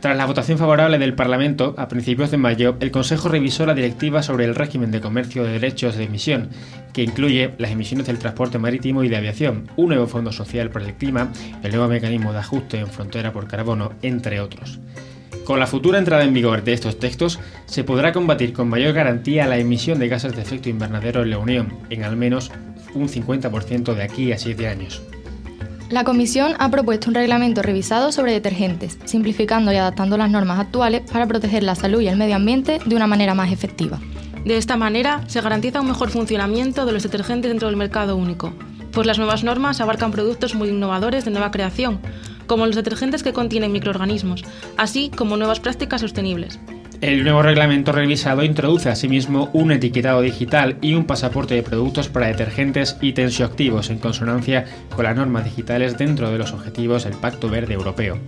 Tras 0.00 0.16
la 0.16 0.24
votación 0.24 0.56
favorable 0.56 0.98
del 0.98 1.12
Parlamento, 1.12 1.74
a 1.76 1.86
principios 1.88 2.30
de 2.30 2.38
mayo, 2.38 2.74
el 2.80 2.90
Consejo 2.90 3.28
revisó 3.28 3.66
la 3.66 3.74
directiva 3.74 4.22
sobre 4.22 4.46
el 4.46 4.54
régimen 4.54 4.90
de 4.90 5.02
comercio 5.02 5.44
de 5.44 5.52
derechos 5.52 5.94
de 5.94 6.04
emisión, 6.04 6.48
que 6.94 7.02
incluye 7.02 7.52
las 7.58 7.70
emisiones 7.70 8.06
del 8.06 8.18
transporte 8.18 8.58
marítimo 8.58 9.04
y 9.04 9.10
de 9.10 9.18
aviación, 9.18 9.68
un 9.76 9.90
nuevo 9.90 10.06
fondo 10.06 10.32
social 10.32 10.70
para 10.70 10.86
el 10.86 10.94
clima, 10.94 11.30
el 11.62 11.72
nuevo 11.72 11.88
mecanismo 11.88 12.32
de 12.32 12.38
ajuste 12.38 12.78
en 12.78 12.86
frontera 12.86 13.32
por 13.32 13.46
carbono, 13.46 13.92
entre 14.00 14.40
otros. 14.40 14.80
Con 15.44 15.60
la 15.60 15.66
futura 15.66 15.98
entrada 15.98 16.24
en 16.24 16.32
vigor 16.32 16.64
de 16.64 16.72
estos 16.72 16.98
textos, 16.98 17.38
se 17.66 17.84
podrá 17.84 18.12
combatir 18.12 18.54
con 18.54 18.70
mayor 18.70 18.94
garantía 18.94 19.46
la 19.46 19.58
emisión 19.58 19.98
de 19.98 20.08
gases 20.08 20.34
de 20.34 20.40
efecto 20.40 20.70
invernadero 20.70 21.22
en 21.22 21.30
la 21.30 21.38
Unión, 21.38 21.74
en 21.90 22.04
al 22.04 22.16
menos 22.16 22.50
un 22.94 23.06
50% 23.08 23.92
de 23.94 24.02
aquí 24.02 24.32
a 24.32 24.38
7 24.38 24.66
años. 24.66 25.02
La 25.90 26.04
Comisión 26.04 26.54
ha 26.60 26.70
propuesto 26.70 27.08
un 27.08 27.16
reglamento 27.16 27.62
revisado 27.62 28.12
sobre 28.12 28.32
detergentes, 28.32 28.96
simplificando 29.06 29.72
y 29.72 29.76
adaptando 29.76 30.16
las 30.16 30.30
normas 30.30 30.60
actuales 30.60 31.02
para 31.10 31.26
proteger 31.26 31.64
la 31.64 31.74
salud 31.74 32.00
y 32.00 32.06
el 32.06 32.16
medio 32.16 32.36
ambiente 32.36 32.78
de 32.86 32.94
una 32.94 33.08
manera 33.08 33.34
más 33.34 33.50
efectiva. 33.50 33.98
De 34.44 34.56
esta 34.56 34.76
manera, 34.76 35.24
se 35.26 35.40
garantiza 35.40 35.80
un 35.80 35.88
mejor 35.88 36.10
funcionamiento 36.10 36.86
de 36.86 36.92
los 36.92 37.02
detergentes 37.02 37.50
dentro 37.50 37.66
del 37.66 37.76
mercado 37.76 38.14
único, 38.14 38.54
pues 38.92 39.04
las 39.04 39.18
nuevas 39.18 39.42
normas 39.42 39.80
abarcan 39.80 40.12
productos 40.12 40.54
muy 40.54 40.68
innovadores 40.68 41.24
de 41.24 41.32
nueva 41.32 41.50
creación, 41.50 41.98
como 42.46 42.66
los 42.66 42.76
detergentes 42.76 43.24
que 43.24 43.32
contienen 43.32 43.72
microorganismos, 43.72 44.44
así 44.76 45.10
como 45.10 45.36
nuevas 45.36 45.58
prácticas 45.58 46.02
sostenibles. 46.02 46.60
El 47.00 47.24
nuevo 47.24 47.40
reglamento 47.40 47.92
revisado 47.92 48.44
introduce 48.44 48.90
asimismo 48.90 49.48
un 49.54 49.72
etiquetado 49.72 50.20
digital 50.20 50.76
y 50.82 50.92
un 50.92 51.06
pasaporte 51.06 51.54
de 51.54 51.62
productos 51.62 52.08
para 52.08 52.26
detergentes 52.26 52.98
y 53.00 53.14
tensioactivos 53.14 53.88
en 53.88 53.98
consonancia 53.98 54.66
con 54.94 55.04
las 55.04 55.16
normas 55.16 55.46
digitales 55.46 55.96
dentro 55.96 56.30
de 56.30 56.36
los 56.36 56.52
objetivos 56.52 57.04
del 57.04 57.14
Pacto 57.14 57.48
Verde 57.48 57.72
Europeo. 57.72 58.18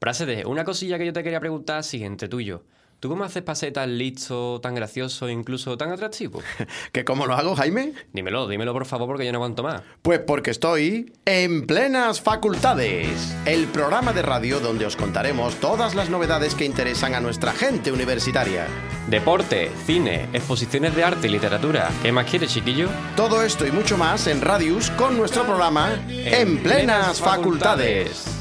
Prásede, 0.00 0.46
una 0.46 0.64
cosilla 0.64 0.96
que 0.96 1.04
yo 1.04 1.12
te 1.12 1.22
quería 1.22 1.40
preguntar, 1.40 1.84
siguiente 1.84 2.26
tuyo. 2.26 2.64
¿Tú 3.00 3.10
cómo 3.10 3.22
haces 3.22 3.42
para 3.42 3.54
ser 3.54 3.74
tan 3.74 3.98
listo, 3.98 4.58
tan 4.62 4.74
gracioso 4.74 5.28
e 5.28 5.32
incluso 5.32 5.76
tan 5.76 5.92
atractivo? 5.92 6.40
¿Que 6.92 7.04
cómo 7.04 7.26
lo 7.26 7.34
hago, 7.34 7.54
Jaime? 7.54 7.92
Dímelo, 8.14 8.48
dímelo 8.48 8.72
por 8.72 8.86
favor 8.86 9.08
porque 9.08 9.26
yo 9.26 9.32
no 9.32 9.36
aguanto 9.36 9.62
más. 9.62 9.82
Pues 10.00 10.20
porque 10.20 10.52
estoy 10.52 11.12
en 11.26 11.66
plenas 11.66 12.22
facultades, 12.22 13.36
el 13.44 13.66
programa 13.66 14.14
de 14.14 14.22
radio 14.22 14.58
donde 14.58 14.86
os 14.86 14.96
contaremos 14.96 15.56
todas 15.56 15.94
las 15.94 16.08
novedades 16.08 16.54
que 16.54 16.64
interesan 16.64 17.14
a 17.14 17.20
nuestra 17.20 17.52
gente 17.52 17.92
universitaria. 17.92 18.66
Deporte, 19.10 19.70
cine, 19.84 20.30
exposiciones 20.32 20.96
de 20.96 21.04
arte 21.04 21.28
y 21.28 21.30
literatura. 21.30 21.90
¿Qué 22.02 22.10
más 22.10 22.24
quieres, 22.24 22.54
chiquillo? 22.54 22.88
Todo 23.16 23.42
esto 23.42 23.66
y 23.66 23.70
mucho 23.70 23.98
más 23.98 24.26
en 24.28 24.40
Radius 24.40 24.88
con 24.92 25.18
nuestro 25.18 25.44
programa 25.44 26.02
En, 26.08 26.56
plenas 26.62 27.20
facultades. 27.20 28.39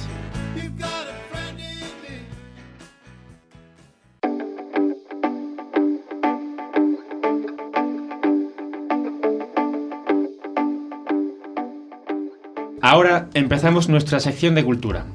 Ahora 12.81 13.27
empezamos 13.33 13.89
nuestra 13.89 14.19
sección 14.19 14.55
de 14.55 14.63
cultura. 14.63 15.05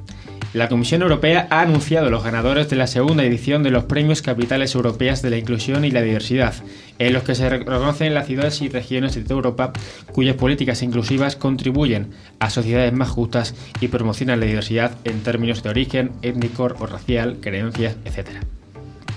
La 0.53 0.69
Comisión 0.69 1.03
Europea 1.03 1.49
ha 1.51 1.63
anunciado 1.63 2.11
los 2.11 2.23
ganadores 2.23 2.69
de 2.69 2.77
la 2.77 2.87
segunda 2.87 3.25
edición 3.25 3.63
de 3.63 3.71
los 3.71 3.85
Premios 3.85 4.23
Capitales 4.23 4.75
Europeas 4.75 5.23
de 5.23 5.31
la 5.31 5.39
Inclusión 5.39 5.85
y 5.85 5.91
la 5.91 6.03
Diversidad, 6.03 6.55
en 6.99 7.13
los 7.13 7.25
que 7.25 7.35
se 7.35 7.49
reconocen 7.49 8.15
las 8.15 8.27
ciudades 8.27 8.61
y 8.63 8.69
regiones 8.69 9.15
de 9.15 9.23
toda 9.23 9.37
Europa 9.37 9.73
cuyas 10.13 10.37
políticas 10.37 10.83
inclusivas 10.83 11.37
contribuyen 11.37 12.13
a 12.39 12.51
sociedades 12.51 12.93
más 12.93 13.09
justas 13.09 13.55
y 13.81 13.89
promocionan 13.89 14.41
la 14.41 14.47
diversidad 14.47 14.93
en 15.05 15.23
términos 15.23 15.63
de 15.63 15.71
origen, 15.71 16.13
étnico 16.23 16.65
o 16.79 16.87
racial, 16.87 17.39
creencias, 17.41 17.97
etc. 18.05 18.29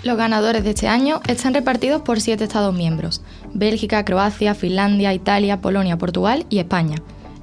Los 0.04 0.18
ganadores 0.18 0.64
de 0.64 0.70
este 0.70 0.88
año 0.88 1.22
están 1.28 1.54
repartidos 1.54 2.02
por 2.02 2.22
siete 2.22 2.46
Estados 2.46 2.74
miembros, 2.74 3.22
Bélgica, 3.54 4.06
Croacia, 4.06 4.56
Finlandia, 4.56 5.14
Italia, 5.14 5.60
Polonia, 5.62 5.98
Portugal 5.98 6.46
y 6.50 6.60
España. 6.60 6.96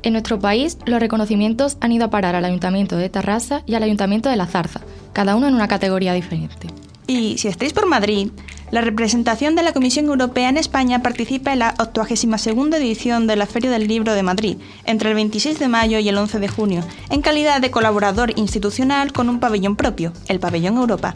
En 0.04 0.12
nuestro 0.12 0.38
país, 0.38 0.76
los 0.84 1.00
reconocimientos 1.00 1.78
han 1.80 1.90
ido 1.90 2.04
a 2.04 2.10
parar 2.10 2.34
al 2.34 2.44
Ayuntamiento 2.44 2.98
de 2.98 3.08
Tarrasa 3.08 3.62
y 3.64 3.74
al 3.74 3.82
Ayuntamiento 3.82 4.28
de 4.28 4.36
La 4.36 4.46
Zarza, 4.46 4.82
cada 5.14 5.34
uno 5.34 5.48
en 5.48 5.54
una 5.54 5.66
categoría 5.66 6.12
diferente. 6.12 6.68
Y 7.06 7.38
si 7.38 7.48
estáis 7.48 7.72
por 7.72 7.86
Madrid, 7.86 8.28
la 8.70 8.82
representación 8.82 9.54
de 9.54 9.62
la 9.62 9.72
Comisión 9.72 10.04
Europea 10.06 10.50
en 10.50 10.58
España 10.58 11.02
participa 11.02 11.54
en 11.54 11.60
la 11.60 11.74
82 11.78 12.74
edición 12.74 13.26
de 13.26 13.36
la 13.36 13.46
Feria 13.46 13.70
del 13.70 13.88
Libro 13.88 14.12
de 14.12 14.22
Madrid, 14.22 14.58
entre 14.84 15.08
el 15.08 15.14
26 15.14 15.58
de 15.58 15.68
mayo 15.68 15.98
y 15.98 16.08
el 16.10 16.18
11 16.18 16.38
de 16.38 16.48
junio, 16.48 16.84
en 17.08 17.22
calidad 17.22 17.62
de 17.62 17.70
colaborador 17.70 18.32
institucional 18.36 19.10
con 19.14 19.30
un 19.30 19.40
pabellón 19.40 19.74
propio, 19.74 20.12
el 20.28 20.38
Pabellón 20.38 20.76
Europa. 20.76 21.14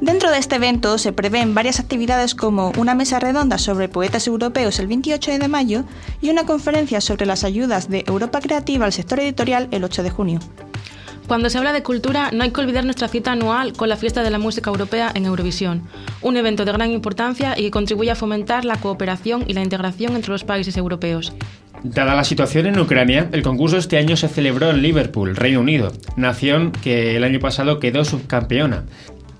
Dentro 0.00 0.30
de 0.30 0.38
este 0.38 0.56
evento 0.56 0.96
se 0.96 1.12
prevén 1.12 1.54
varias 1.54 1.78
actividades 1.78 2.34
como 2.34 2.72
una 2.78 2.94
mesa 2.94 3.20
redonda 3.20 3.58
sobre 3.58 3.90
poetas 3.90 4.26
europeos 4.26 4.78
el 4.78 4.86
28 4.86 5.38
de 5.38 5.48
mayo 5.48 5.84
y 6.22 6.30
una 6.30 6.46
conferencia 6.46 7.02
sobre 7.02 7.26
las 7.26 7.44
ayudas 7.44 7.90
de 7.90 8.04
Europa 8.06 8.40
Creativa 8.40 8.86
al 8.86 8.94
sector 8.94 9.20
editorial 9.20 9.68
el 9.72 9.84
8 9.84 10.02
de 10.02 10.10
junio. 10.10 10.40
Cuando 11.26 11.50
se 11.50 11.58
habla 11.58 11.74
de 11.74 11.82
cultura, 11.82 12.30
no 12.32 12.42
hay 12.42 12.50
que 12.50 12.60
olvidar 12.62 12.84
nuestra 12.84 13.08
cita 13.08 13.32
anual 13.32 13.74
con 13.74 13.90
la 13.90 13.96
Fiesta 13.96 14.22
de 14.22 14.30
la 14.30 14.38
Música 14.38 14.70
Europea 14.70 15.12
en 15.14 15.26
Eurovisión, 15.26 15.82
un 16.22 16.36
evento 16.38 16.64
de 16.64 16.72
gran 16.72 16.90
importancia 16.90 17.56
y 17.56 17.64
que 17.64 17.70
contribuye 17.70 18.10
a 18.10 18.16
fomentar 18.16 18.64
la 18.64 18.76
cooperación 18.76 19.44
y 19.46 19.52
la 19.52 19.62
integración 19.62 20.16
entre 20.16 20.32
los 20.32 20.44
países 20.44 20.76
europeos. 20.78 21.34
Dada 21.82 22.14
la 22.14 22.24
situación 22.24 22.66
en 22.66 22.80
Ucrania, 22.80 23.28
el 23.32 23.42
concurso 23.42 23.76
este 23.76 23.96
año 23.96 24.16
se 24.16 24.28
celebró 24.28 24.70
en 24.70 24.82
Liverpool, 24.82 25.36
Reino 25.36 25.60
Unido, 25.60 25.92
nación 26.16 26.72
que 26.72 27.16
el 27.16 27.24
año 27.24 27.38
pasado 27.38 27.78
quedó 27.80 28.04
subcampeona. 28.04 28.84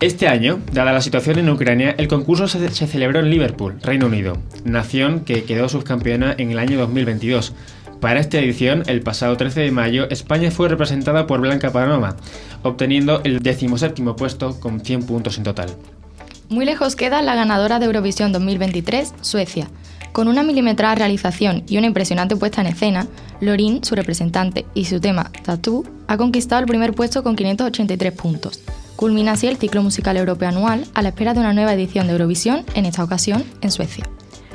Este 0.01 0.29
año, 0.29 0.61
dada 0.73 0.95
la 0.95 1.03
situación 1.03 1.39
en 1.39 1.51
Ucrania, 1.51 1.95
el 1.99 2.09
concurso 2.09 2.49
se, 2.49 2.71
celebró 2.71 3.21
en 3.21 3.29
Liverpool, 3.29 3.77
Reino 3.83 4.07
Unido, 4.07 4.39
nación 4.65 5.21
que 5.27 5.45
quedó 5.45 5.69
subcampeona 5.69 6.35
en 6.39 6.51
el 6.51 6.59
año 6.59 6.79
2022. 6.79 7.53
Para 8.01 8.19
esta 8.19 8.39
edición, 8.39 8.83
el 8.87 9.03
pasado 9.03 9.37
13 9.37 9.61
de 9.61 9.71
mayo, 9.71 10.09
España 10.09 10.51
fue 10.51 10.71
representada 10.71 11.27
por 11.27 11.43
Blanca 11.43 11.71
Panoma, 11.71 12.17
obteniendo 12.63 13.21
el 13.25 13.41
17 13.41 14.03
puesto 14.17 14.59
con 14.59 14.81
100 14.81 15.03
puntos 15.03 15.37
en 15.37 15.45
total. 15.45 15.69
Muy 16.49 16.65
lejos 16.65 16.97
queda 16.97 17.21
la 17.21 17.35
ganadora 17.35 17.79
de 17.79 17.85
Eurovisión 17.85 18.33
2023, 18.33 19.13
Suecia. 19.21 19.69
Con 20.13 20.29
una 20.29 20.43
milimetrada 20.43 20.95
realización 20.95 21.63
y 21.69 21.77
una 21.77 21.89
impresionante 21.89 22.37
puesta 22.37 22.63
en 22.63 22.69
escena, 22.69 23.07
Lorin, 23.43 23.85
su 23.85 23.95
representante, 23.95 24.65
y 24.73 24.87
su 24.87 24.99
tema 24.99 25.31
Tattoo 25.45 25.85
ha 26.07 26.17
conquistado 26.17 26.63
el 26.63 26.67
primer 26.67 26.95
puesto 26.95 27.23
con 27.23 27.37
583 27.37 28.13
puntos. 28.15 28.61
Culmina 29.01 29.33
así 29.33 29.47
el 29.47 29.57
ciclo 29.57 29.83
musical 29.83 30.19
europeo 30.19 30.51
anual 30.51 30.87
a 30.93 31.01
la 31.01 31.09
espera 31.09 31.33
de 31.33 31.41
una 31.41 31.55
nueva 31.55 31.73
edición 31.73 32.07
de 32.07 32.13
Eurovisión, 32.13 32.67
en 32.75 32.85
esta 32.85 33.03
ocasión 33.03 33.43
en 33.63 33.71
Suecia. 33.71 34.07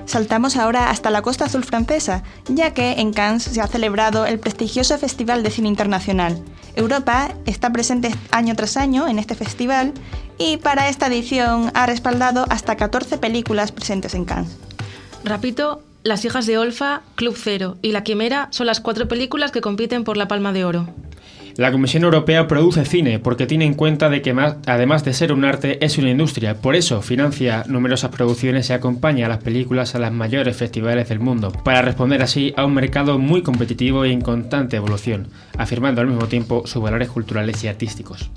Saltamos 0.05 0.55
ahora 0.55 0.91
hasta 0.91 1.09
la 1.09 1.23
costa 1.23 1.45
azul 1.45 1.63
francesa, 1.63 2.21
ya 2.47 2.71
que 2.71 2.91
en 2.99 3.11
Cannes 3.11 3.41
se 3.41 3.59
ha 3.59 3.65
celebrado 3.65 4.27
el 4.27 4.37
prestigioso 4.37 4.99
Festival 4.99 5.41
de 5.41 5.49
Cine 5.49 5.67
Internacional. 5.67 6.39
Europa 6.75 7.33
está 7.47 7.73
presente 7.73 8.13
año 8.29 8.55
tras 8.55 8.77
año 8.77 9.07
en 9.07 9.17
este 9.17 9.33
festival 9.33 9.93
y 10.37 10.57
para 10.57 10.89
esta 10.89 11.07
edición 11.07 11.71
ha 11.73 11.87
respaldado 11.87 12.45
hasta 12.51 12.77
14 12.77 13.17
películas 13.17 13.71
presentes 13.71 14.13
en 14.13 14.25
Cannes. 14.25 14.55
Repito, 15.23 15.81
Las 16.03 16.23
hijas 16.23 16.45
de 16.45 16.59
Olfa, 16.59 17.01
Club 17.15 17.35
Cero 17.35 17.77
y 17.81 17.93
La 17.93 18.03
Quimera 18.03 18.49
son 18.51 18.67
las 18.67 18.79
cuatro 18.79 19.07
películas 19.07 19.49
que 19.49 19.61
compiten 19.61 20.03
por 20.03 20.17
la 20.17 20.27
Palma 20.27 20.53
de 20.53 20.65
Oro. 20.65 20.87
La 21.57 21.71
Comisión 21.71 22.03
Europea 22.03 22.49
produce 22.49 22.83
cine 22.83 23.19
porque 23.19 23.47
tiene 23.47 23.63
en 23.63 23.75
cuenta 23.75 24.09
de 24.09 24.21
que 24.21 24.33
más, 24.33 24.57
además 24.65 25.05
de 25.05 25.13
ser 25.13 25.31
un 25.31 25.45
arte 25.45 25.83
es 25.85 25.97
una 25.97 26.09
industria. 26.09 26.55
Por 26.55 26.75
eso 26.75 27.01
financia 27.01 27.63
numerosas 27.67 28.11
producciones 28.11 28.69
y 28.69 28.73
acompaña 28.73 29.25
a 29.25 29.29
las 29.29 29.41
películas 29.41 29.95
a 29.95 29.99
las 29.99 30.11
mayores 30.11 30.57
festivales 30.57 31.07
del 31.07 31.21
mundo, 31.21 31.53
para 31.63 31.81
responder 31.81 32.21
así 32.21 32.53
a 32.57 32.65
un 32.65 32.73
mercado 32.73 33.19
muy 33.19 33.41
competitivo 33.41 34.05
y 34.05 34.11
en 34.11 34.19
constante 34.19 34.75
evolución, 34.75 35.29
afirmando 35.57 36.01
al 36.01 36.07
mismo 36.07 36.27
tiempo 36.27 36.63
sus 36.65 36.83
valores 36.83 37.07
culturales 37.07 37.63
y 37.63 37.69
artísticos. 37.69 38.29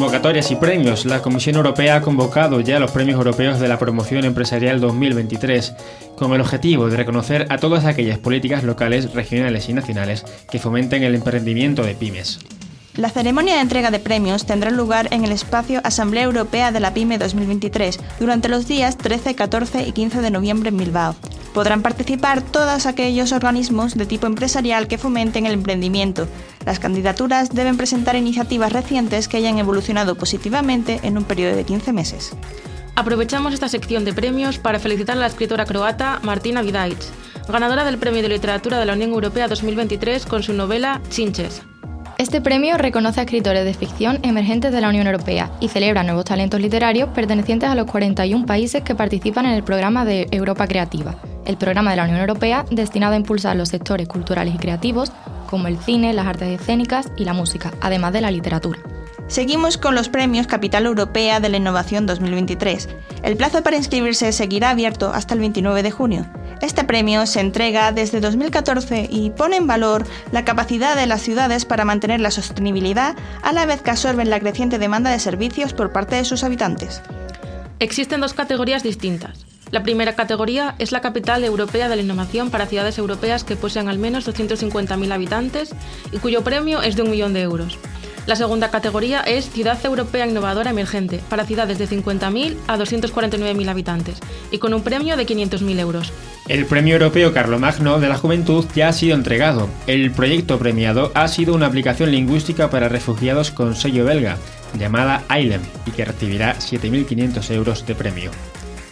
Convocatorias 0.00 0.50
y 0.50 0.56
premios. 0.56 1.04
La 1.04 1.20
Comisión 1.20 1.56
Europea 1.56 1.96
ha 1.96 2.00
convocado 2.00 2.62
ya 2.62 2.80
los 2.80 2.90
premios 2.90 3.18
europeos 3.18 3.60
de 3.60 3.68
la 3.68 3.78
promoción 3.78 4.24
empresarial 4.24 4.80
2023 4.80 5.74
con 6.16 6.32
el 6.32 6.40
objetivo 6.40 6.88
de 6.88 6.96
reconocer 6.96 7.46
a 7.50 7.58
todas 7.58 7.84
aquellas 7.84 8.16
políticas 8.16 8.64
locales, 8.64 9.12
regionales 9.12 9.68
y 9.68 9.74
nacionales 9.74 10.24
que 10.50 10.58
fomenten 10.58 11.02
el 11.02 11.14
emprendimiento 11.14 11.82
de 11.82 11.94
pymes. 11.94 12.38
La 12.96 13.08
ceremonia 13.08 13.54
de 13.54 13.60
entrega 13.60 13.92
de 13.92 14.00
premios 14.00 14.46
tendrá 14.46 14.70
lugar 14.70 15.08
en 15.12 15.24
el 15.24 15.30
espacio 15.30 15.80
Asamblea 15.84 16.24
Europea 16.24 16.72
de 16.72 16.80
la 16.80 16.92
PyME 16.92 17.18
2023 17.18 18.00
durante 18.18 18.48
los 18.48 18.66
días 18.66 18.98
13, 18.98 19.36
14 19.36 19.86
y 19.86 19.92
15 19.92 20.20
de 20.20 20.30
noviembre 20.30 20.70
en 20.70 20.76
Bilbao. 20.76 21.14
Podrán 21.54 21.82
participar 21.82 22.42
todos 22.42 22.86
aquellos 22.86 23.30
organismos 23.30 23.94
de 23.94 24.06
tipo 24.06 24.26
empresarial 24.26 24.88
que 24.88 24.98
fomenten 24.98 25.46
el 25.46 25.52
emprendimiento. 25.52 26.26
Las 26.66 26.80
candidaturas 26.80 27.50
deben 27.50 27.76
presentar 27.76 28.16
iniciativas 28.16 28.72
recientes 28.72 29.28
que 29.28 29.36
hayan 29.36 29.58
evolucionado 29.58 30.16
positivamente 30.16 30.98
en 31.04 31.16
un 31.16 31.24
periodo 31.24 31.54
de 31.54 31.64
15 31.64 31.92
meses. 31.92 32.32
Aprovechamos 32.96 33.54
esta 33.54 33.68
sección 33.68 34.04
de 34.04 34.12
premios 34.12 34.58
para 34.58 34.80
felicitar 34.80 35.16
a 35.16 35.20
la 35.20 35.26
escritora 35.28 35.64
croata 35.64 36.18
Martina 36.22 36.60
Vidaic, 36.60 36.98
ganadora 37.48 37.84
del 37.84 37.98
Premio 37.98 38.20
de 38.20 38.28
Literatura 38.28 38.78
de 38.80 38.84
la 38.84 38.94
Unión 38.94 39.10
Europea 39.10 39.46
2023 39.46 40.26
con 40.26 40.42
su 40.42 40.52
novela 40.52 41.00
Chinches. 41.08 41.62
Este 42.20 42.42
premio 42.42 42.76
reconoce 42.76 43.18
a 43.18 43.22
escritores 43.22 43.64
de 43.64 43.72
ficción 43.72 44.18
emergentes 44.22 44.72
de 44.72 44.82
la 44.82 44.90
Unión 44.90 45.06
Europea 45.06 45.50
y 45.58 45.68
celebra 45.68 46.02
nuevos 46.02 46.26
talentos 46.26 46.60
literarios 46.60 47.08
pertenecientes 47.14 47.70
a 47.70 47.74
los 47.74 47.86
41 47.86 48.44
países 48.44 48.82
que 48.82 48.94
participan 48.94 49.46
en 49.46 49.52
el 49.52 49.62
programa 49.62 50.04
de 50.04 50.28
Europa 50.30 50.66
Creativa, 50.66 51.14
el 51.46 51.56
programa 51.56 51.92
de 51.92 51.96
la 51.96 52.04
Unión 52.04 52.20
Europea 52.20 52.66
destinado 52.70 53.14
a 53.14 53.16
impulsar 53.16 53.56
los 53.56 53.70
sectores 53.70 54.06
culturales 54.06 54.54
y 54.54 54.58
creativos 54.58 55.12
como 55.48 55.66
el 55.66 55.78
cine, 55.78 56.12
las 56.12 56.26
artes 56.26 56.60
escénicas 56.60 57.10
y 57.16 57.24
la 57.24 57.32
música, 57.32 57.72
además 57.80 58.12
de 58.12 58.20
la 58.20 58.30
literatura. 58.30 58.80
Seguimos 59.26 59.78
con 59.78 59.94
los 59.94 60.10
premios 60.10 60.46
Capital 60.46 60.84
Europea 60.84 61.40
de 61.40 61.48
la 61.48 61.56
Innovación 61.56 62.04
2023. 62.04 62.90
El 63.22 63.38
plazo 63.38 63.62
para 63.62 63.78
inscribirse 63.78 64.32
seguirá 64.32 64.68
abierto 64.68 65.10
hasta 65.14 65.32
el 65.32 65.40
29 65.40 65.82
de 65.82 65.90
junio. 65.90 66.26
Este 66.60 66.84
premio 66.84 67.26
se 67.26 67.40
entrega 67.40 67.90
desde 67.90 68.20
2014 68.20 69.08
y 69.10 69.30
pone 69.30 69.56
en 69.56 69.66
valor 69.66 70.06
la 70.30 70.44
capacidad 70.44 70.94
de 70.94 71.06
las 71.06 71.22
ciudades 71.22 71.64
para 71.64 71.86
mantener 71.86 72.20
la 72.20 72.30
sostenibilidad 72.30 73.16
a 73.42 73.52
la 73.52 73.64
vez 73.64 73.80
que 73.80 73.90
absorben 73.90 74.28
la 74.28 74.40
creciente 74.40 74.78
demanda 74.78 75.10
de 75.10 75.18
servicios 75.20 75.72
por 75.72 75.90
parte 75.90 76.16
de 76.16 76.26
sus 76.26 76.44
habitantes. 76.44 77.00
Existen 77.78 78.20
dos 78.20 78.34
categorías 78.34 78.82
distintas. 78.82 79.46
La 79.70 79.82
primera 79.82 80.14
categoría 80.16 80.74
es 80.78 80.92
la 80.92 81.00
capital 81.00 81.44
europea 81.44 81.88
de 81.88 81.96
la 81.96 82.02
innovación 82.02 82.50
para 82.50 82.66
ciudades 82.66 82.98
europeas 82.98 83.42
que 83.42 83.56
poseen 83.56 83.88
al 83.88 83.98
menos 83.98 84.28
250.000 84.28 85.12
habitantes 85.12 85.74
y 86.12 86.18
cuyo 86.18 86.42
premio 86.42 86.82
es 86.82 86.94
de 86.94 87.02
un 87.02 87.10
millón 87.10 87.32
de 87.32 87.40
euros. 87.40 87.78
La 88.26 88.36
segunda 88.36 88.70
categoría 88.70 89.20
es 89.20 89.50
Ciudad 89.50 89.78
Europea 89.84 90.26
Innovadora 90.26 90.70
Emergente, 90.70 91.20
para 91.28 91.44
ciudades 91.44 91.78
de 91.78 91.88
50.000 91.88 92.56
a 92.66 92.76
249.000 92.76 93.68
habitantes, 93.68 94.18
y 94.50 94.58
con 94.58 94.74
un 94.74 94.82
premio 94.82 95.16
de 95.16 95.26
500.000 95.26 95.78
euros. 95.80 96.12
El 96.48 96.66
Premio 96.66 96.94
Europeo 96.94 97.32
Carlomagno 97.32 98.00
de 98.00 98.08
la 98.08 98.16
Juventud 98.16 98.64
ya 98.74 98.88
ha 98.88 98.92
sido 98.92 99.14
entregado. 99.14 99.68
El 99.86 100.10
proyecto 100.10 100.58
premiado 100.58 101.12
ha 101.14 101.28
sido 101.28 101.54
una 101.54 101.66
aplicación 101.66 102.10
lingüística 102.10 102.70
para 102.70 102.88
refugiados 102.88 103.50
con 103.50 103.74
sello 103.74 104.04
belga, 104.04 104.36
llamada 104.78 105.24
ILEM, 105.30 105.62
y 105.86 105.90
que 105.92 106.04
recibirá 106.04 106.56
7.500 106.56 107.50
euros 107.52 107.86
de 107.86 107.94
premio. 107.94 108.30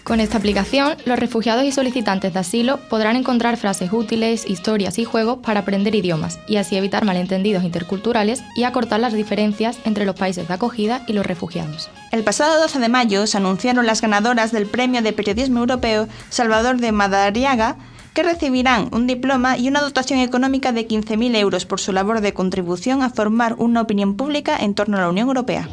Con 0.09 0.21
esta 0.21 0.39
aplicación, 0.39 0.97
los 1.05 1.19
refugiados 1.19 1.65
y 1.65 1.71
solicitantes 1.71 2.33
de 2.33 2.41
asilo 2.41 2.79
podrán 2.89 3.15
encontrar 3.15 3.59
frases 3.59 3.93
útiles, 3.93 4.49
historias 4.49 4.99
y 4.99 5.05
juegos 5.05 5.41
para 5.43 5.61
aprender 5.61 5.95
idiomas 5.95 6.39
y 6.49 6.57
así 6.57 6.79
evitar 6.79 7.05
malentendidos 7.05 7.63
interculturales 7.63 8.43
y 8.57 8.65
acortar 8.65 9.01
las 9.01 9.13
diferencias 9.13 9.79
entre 9.85 10.07
los 10.07 10.15
países 10.15 10.49
de 10.49 10.55
acogida 10.55 11.03
y 11.07 11.13
los 11.13 11.27
refugiados. 11.27 11.91
El 12.11 12.25
pasado 12.25 12.59
12 12.59 12.79
de 12.79 12.89
mayo 12.89 13.27
se 13.27 13.37
anunciaron 13.37 13.85
las 13.85 14.01
ganadoras 14.01 14.51
del 14.51 14.65
Premio 14.65 15.03
de 15.03 15.13
Periodismo 15.13 15.61
Europeo 15.61 16.09
Salvador 16.31 16.79
de 16.79 16.91
Madariaga, 16.91 17.77
que 18.15 18.23
recibirán 18.23 18.89
un 18.93 19.07
diploma 19.07 19.59
y 19.59 19.69
una 19.69 19.83
dotación 19.83 20.21
económica 20.21 20.73
de 20.73 20.89
15.000 20.89 21.37
euros 21.37 21.67
por 21.67 21.81
su 21.81 21.93
labor 21.93 22.23
de 22.23 22.33
contribución 22.33 23.03
a 23.03 23.11
formar 23.11 23.57
una 23.59 23.83
opinión 23.83 24.17
pública 24.17 24.57
en 24.59 24.73
torno 24.75 24.97
a 24.97 25.01
la 25.03 25.11
Unión 25.11 25.29
Europea. 25.29 25.69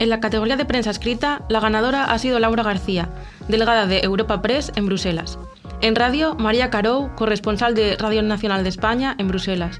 En 0.00 0.08
la 0.08 0.20
categoría 0.20 0.56
de 0.56 0.64
prensa 0.64 0.90
escrita, 0.90 1.42
la 1.50 1.60
ganadora 1.60 2.04
ha 2.04 2.18
sido 2.18 2.38
Laura 2.38 2.62
García, 2.62 3.10
delegada 3.50 3.86
de 3.86 4.00
Europa 4.00 4.42
Press 4.42 4.72
en 4.76 4.86
Bruselas. 4.86 5.38
En 5.82 5.96
radio, 5.96 6.34
María 6.34 6.70
Carou, 6.70 7.14
corresponsal 7.16 7.74
de 7.74 7.96
Radio 7.96 8.22
Nacional 8.22 8.62
de 8.62 8.68
España 8.68 9.14
en 9.18 9.28
Bruselas. 9.28 9.78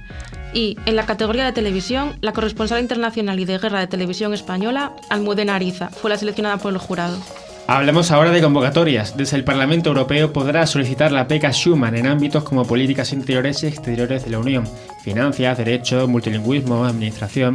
Y 0.54 0.76
en 0.86 0.96
la 0.96 1.06
categoría 1.06 1.44
de 1.44 1.52
televisión, 1.52 2.16
la 2.22 2.32
corresponsal 2.32 2.80
internacional 2.80 3.38
y 3.38 3.44
de 3.44 3.58
guerra 3.58 3.80
de 3.80 3.86
televisión 3.86 4.34
española, 4.34 4.92
Almudena 5.10 5.54
Ariza, 5.54 5.90
fue 5.90 6.10
la 6.10 6.16
seleccionada 6.16 6.56
por 6.56 6.72
el 6.72 6.78
jurado. 6.78 7.18
Hablemos 7.66 8.10
ahora 8.10 8.32
de 8.32 8.42
convocatorias. 8.42 9.16
Desde 9.16 9.36
el 9.36 9.44
Parlamento 9.44 9.90
Europeo 9.90 10.32
podrá 10.32 10.66
solicitar 10.66 11.12
la 11.12 11.24
beca 11.24 11.52
Schuman 11.52 11.94
en 11.94 12.08
ámbitos 12.08 12.42
como 12.42 12.64
políticas 12.64 13.12
interiores 13.12 13.62
y 13.62 13.68
exteriores 13.68 14.24
de 14.24 14.30
la 14.30 14.40
Unión, 14.40 14.64
finanzas, 15.04 15.56
derecho, 15.56 16.08
multilingüismo, 16.08 16.84
administración. 16.84 17.54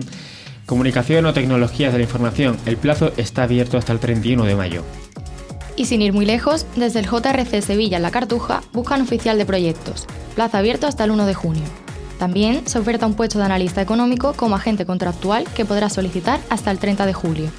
Comunicación 0.65 1.25
o 1.25 1.34
tecnologías 1.34 1.91
de 1.91 1.99
la 1.99 2.06
información. 2.06 2.58
El 2.65 2.78
plazo 2.78 3.12
está 3.17 3.43
abierto 3.43 3.78
hasta 3.78 3.91
el 3.91 3.99
31 3.99 4.45
de 4.45 4.56
mayo. 4.56 4.84
Y 5.76 5.86
sin 5.86 6.02
ir 6.02 6.14
muy 6.14 6.26
lejos, 6.26 6.66
desde 6.76 7.00
el 7.00 7.08
JRC 7.08 7.62
Sevilla 7.62 7.98
en 7.98 8.04
La 8.04 8.12
Cartuja 8.12 8.62
buscan 8.72 9.02
oficial 9.02 9.38
de 9.38 9.46
proyectos. 9.46 10.08
Plazo 10.36 10.58
abierto 10.58 10.88
hasta 10.88 11.04
el 11.04 11.12
1 11.12 11.26
de 11.26 11.34
junio. 11.34 11.64
También 12.18 12.66
se 12.66 12.80
oferta 12.80 13.06
un 13.06 13.14
puesto 13.14 13.40
de 13.40 13.46
analista 13.46 13.82
económico 13.82 14.34
como 14.34 14.56
agente 14.56 14.86
contractual 14.86 15.44
que 15.54 15.66
podrá 15.66 15.90
solicitar 15.90 16.40
hasta 16.50 16.72
el 16.72 16.80
30 16.80 17.06
de 17.06 17.14
julio. 17.14 17.50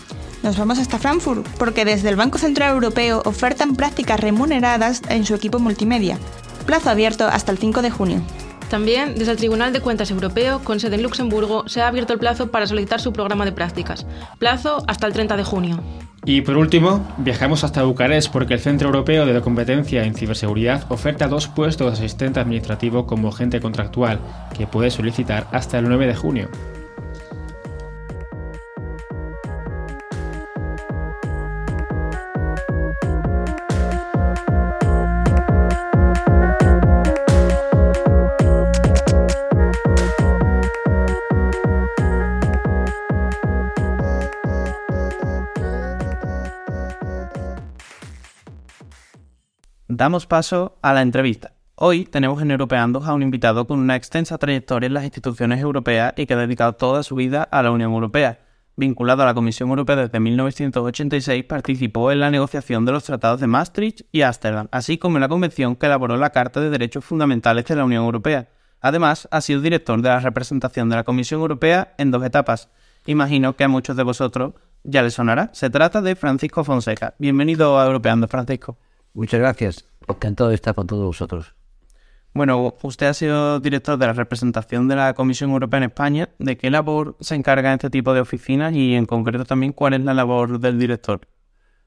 Nos 0.43 0.57
vamos 0.57 0.79
hasta 0.79 0.99
Frankfurt 0.99 1.47
porque 1.59 1.85
desde 1.85 2.09
el 2.09 2.17
Banco 2.17 2.39
Central 2.39 2.73
Europeo 2.73 3.21
ofertan 3.25 3.77
prácticas 3.77 4.21
remuneradas 4.21 5.03
en 5.09 5.27
su 5.27 5.35
equipo 5.35 5.59
multimedia. 5.59 6.19
Plazo 6.65 6.91
abierto 6.91 7.27
hasta 7.27 7.53
el 7.53 7.59
5 7.59 7.83
de 7.83 7.91
junio. 7.91 8.23
También, 8.71 9.15
desde 9.15 9.33
el 9.33 9.39
Tribunal 9.39 9.73
de 9.73 9.81
Cuentas 9.81 10.11
Europeo, 10.11 10.61
con 10.65 10.81
sede 10.81 10.97
en 10.97 11.03
Luxemburgo, 11.03 11.69
se 11.69 11.83
ha 11.83 11.89
abierto 11.89 12.13
el 12.13 12.19
plazo 12.19 12.51
para 12.51 12.67
solicitar 12.67 13.01
su 13.01 13.13
programa 13.13 13.45
de 13.45 13.53
prácticas. 13.53 14.07
Plazo 14.39 14.83
hasta 14.89 15.07
el 15.07 15.13
30 15.13 15.37
de 15.37 15.45
junio. 15.45 15.81
Y 16.29 16.41
por 16.41 16.57
último, 16.57 17.07
viajamos 17.19 17.63
hasta 17.63 17.85
Bucarest 17.85 18.33
porque 18.33 18.55
el 18.55 18.61
Centro 18.61 18.89
Europeo 18.89 19.27
de 19.27 19.41
Competencia 19.41 20.03
en 20.03 20.15
Ciberseguridad 20.17 20.85
oferta 20.91 21.29
dos 21.29 21.47
puestos 21.47 21.87
de 21.87 21.93
asistente 21.93 22.41
administrativo 22.41 23.07
como 23.07 23.29
agente 23.29 23.61
contractual, 23.61 24.19
que 24.59 24.67
puede 24.67 24.91
solicitar 24.91 25.47
hasta 25.53 25.79
el 25.79 25.89
9 25.89 26.09
de 26.09 26.17
junio. 26.17 26.49
Damos 49.99 50.27
paso 50.27 50.77
a 50.83 50.93
la 50.93 51.01
entrevista. 51.01 51.55
Hoy 51.75 52.05
tenemos 52.05 52.43
en 52.43 52.51
Europeando 52.51 53.03
a 53.03 53.15
un 53.15 53.23
invitado 53.23 53.67
con 53.67 53.79
una 53.79 53.97
extensa 53.97 54.37
trayectoria 54.37 54.89
en 54.89 54.93
las 54.93 55.05
instituciones 55.05 55.59
europeas 55.63 56.13
y 56.19 56.27
que 56.27 56.35
ha 56.35 56.37
dedicado 56.37 56.75
toda 56.75 57.03
su 57.03 57.15
vida 57.15 57.45
a 57.45 57.63
la 57.63 57.71
Unión 57.71 57.93
Europea. 57.95 58.41
Vinculado 58.77 59.23
a 59.23 59.25
la 59.25 59.33
Comisión 59.33 59.71
Europea 59.71 59.97
desde 59.97 60.21
1986, 60.21 61.45
participó 61.45 62.13
en 62.13 62.21
la 62.21 62.31
negociación 62.31 62.85
de 62.85 62.93
los 62.93 63.05
tratados 63.05 63.41
de 63.41 63.47
Maastricht 63.47 64.03
y 64.13 64.21
Ámsterdam, 64.21 64.69
así 64.71 64.99
como 64.99 65.17
en 65.17 65.23
la 65.23 65.31
convención 65.31 65.77
que 65.77 65.87
elaboró 65.87 66.19
la 66.19 66.29
Carta 66.29 66.61
de 66.61 66.69
Derechos 66.69 67.03
Fundamentales 67.03 67.65
de 67.65 67.77
la 67.77 67.87
Unión 67.87 68.05
Europea. 68.05 68.51
Además, 68.83 69.29
ha 69.31 69.41
sido 69.41 69.63
director 69.63 70.03
de 70.03 70.11
la 70.11 70.21
representación 70.21 70.91
de 70.91 70.97
la 70.97 71.05
Comisión 71.05 71.41
Europea 71.41 71.95
en 71.97 72.11
dos 72.11 72.23
etapas. 72.23 72.69
Imagino 73.07 73.57
que 73.57 73.65
a 73.65 73.69
muchos 73.69 73.97
de 73.97 74.03
vosotros 74.03 74.53
ya 74.85 75.01
les 75.01 75.15
sonará. 75.15 75.49
Se 75.55 75.71
trata 75.71 76.03
de 76.03 76.17
Francisco 76.17 76.65
Fonseca. 76.65 77.15
Bienvenido 77.19 77.81
a 77.81 77.87
Europeando, 77.87 78.29
Francisco. 78.29 78.77
Muchas 79.17 79.41
gracias. 79.41 79.87
Encantado 80.07 80.51
de 80.51 80.57
estar 80.57 80.75
con 80.75 80.87
todos 80.87 81.05
vosotros. 81.05 81.55
Bueno, 82.35 82.77
usted 82.83 83.07
ha 83.07 83.15
sido 83.15 83.61
director 83.61 83.97
de 83.99 84.07
la 84.07 84.13
representación 84.13 84.89
de 84.89 84.97
la 84.97 85.15
Comisión 85.15 85.51
Europea 85.51 85.79
en 85.79 85.85
España. 85.85 86.29
¿De 86.39 86.59
qué 86.59 86.71
labor 86.71 87.17
se 87.21 87.35
encarga 87.35 87.73
este 87.73 87.89
tipo 87.89 88.13
de 88.13 88.21
oficinas 88.21 88.75
y 88.75 88.95
en 88.95 89.07
concreto 89.07 89.47
también 89.47 89.73
cuál 89.73 89.95
es 89.95 90.03
la 90.03 90.13
labor 90.13 90.61
del 90.61 90.79
director? 90.79 91.23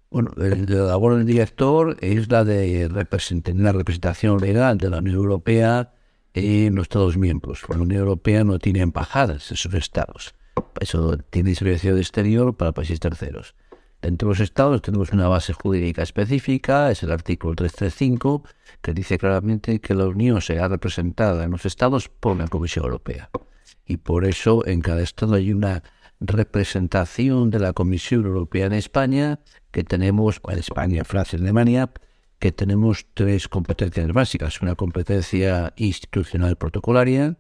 Bueno, 0.10 0.32
la 0.38 0.56
labor 0.88 1.18
del 1.18 1.28
director 1.28 1.98
es 2.02 2.32
la 2.32 2.44
de 2.44 2.88
representar 2.92 3.54
la 3.56 3.74
representación 3.74 4.40
legal 4.40 4.80
de 4.80 4.90
la 4.90 4.98
Unión 4.98 5.18
Europea 5.18 5.94
en 6.34 6.74
los 6.74 6.86
Estados 6.86 7.16
miembros. 7.16 7.62
La 7.70 7.78
Unión 7.78 8.02
Europea 8.02 8.44
no 8.44 8.58
tiene 8.58 8.80
embajadas 8.80 9.52
en 9.52 9.58
sus 9.58 9.76
estados. 9.76 10.34
Eso 10.80 11.20
tiene 11.30 11.54
servicio 11.54 11.94
de 11.94 12.02
exterior 12.02 12.58
para 12.58 12.72
países 12.72 13.00
terceros. 13.00 13.54
Dentro 14.02 14.28
de 14.28 14.32
los 14.32 14.40
estados 14.40 14.82
tenemos 14.82 15.12
una 15.12 15.28
base 15.28 15.52
jurídica 15.52 16.04
específica, 16.04 16.90
es 16.90 17.04
el 17.04 17.12
artículo 17.12 17.54
335, 17.56 18.44
que 18.82 18.94
dice 18.94 19.18
claramente 19.18 19.82
que 19.82 19.94
la 19.94 20.08
Unión 20.08 20.42
será 20.42 20.70
representada 20.70 21.44
en 21.44 21.52
los 21.52 21.66
estados 21.66 22.08
por 22.08 22.38
la 22.38 22.48
Comisión 22.48 22.86
Europea. 22.86 23.30
Y 23.86 23.98
por 23.98 24.26
eso 24.26 24.66
en 24.66 24.82
cada 24.82 25.02
estado 25.02 25.36
hay 25.36 25.52
una 25.52 25.84
representación 26.22 27.50
de 27.50 27.60
la 27.60 27.74
Comisión 27.74 28.26
Europea 28.26 28.68
en 28.68 28.74
España, 28.74 29.40
que 29.72 29.84
tenemos, 29.84 30.40
en 30.48 30.60
España, 30.60 31.04
Francia 31.04 31.38
Alemania, 31.38 31.92
que 32.40 32.54
tenemos 32.54 33.06
tres 33.14 33.50
competencias 33.50 34.08
básicas. 34.14 34.62
Una 34.62 34.76
competencia 34.76 35.74
institucional 35.76 36.56
protocolaria, 36.56 37.38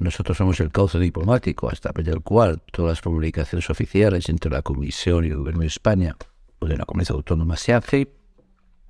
nosotros 0.00 0.38
somos 0.38 0.58
el 0.60 0.70
cauce 0.70 0.98
diplomático 0.98 1.68
a 1.68 1.72
través 1.72 2.06
del 2.06 2.22
cual 2.22 2.62
todas 2.72 2.92
las 2.92 3.02
comunicaciones 3.02 3.68
oficiales 3.68 4.30
entre 4.30 4.50
la 4.50 4.62
Comisión 4.62 5.26
y 5.26 5.28
el 5.28 5.36
Gobierno 5.36 5.60
de 5.60 5.66
España 5.66 6.16
o 6.58 6.66
de 6.66 6.78
la 6.78 6.86
Comunidad 6.86 7.16
Autónoma 7.16 7.56
se 7.58 7.74
hace. 7.74 8.10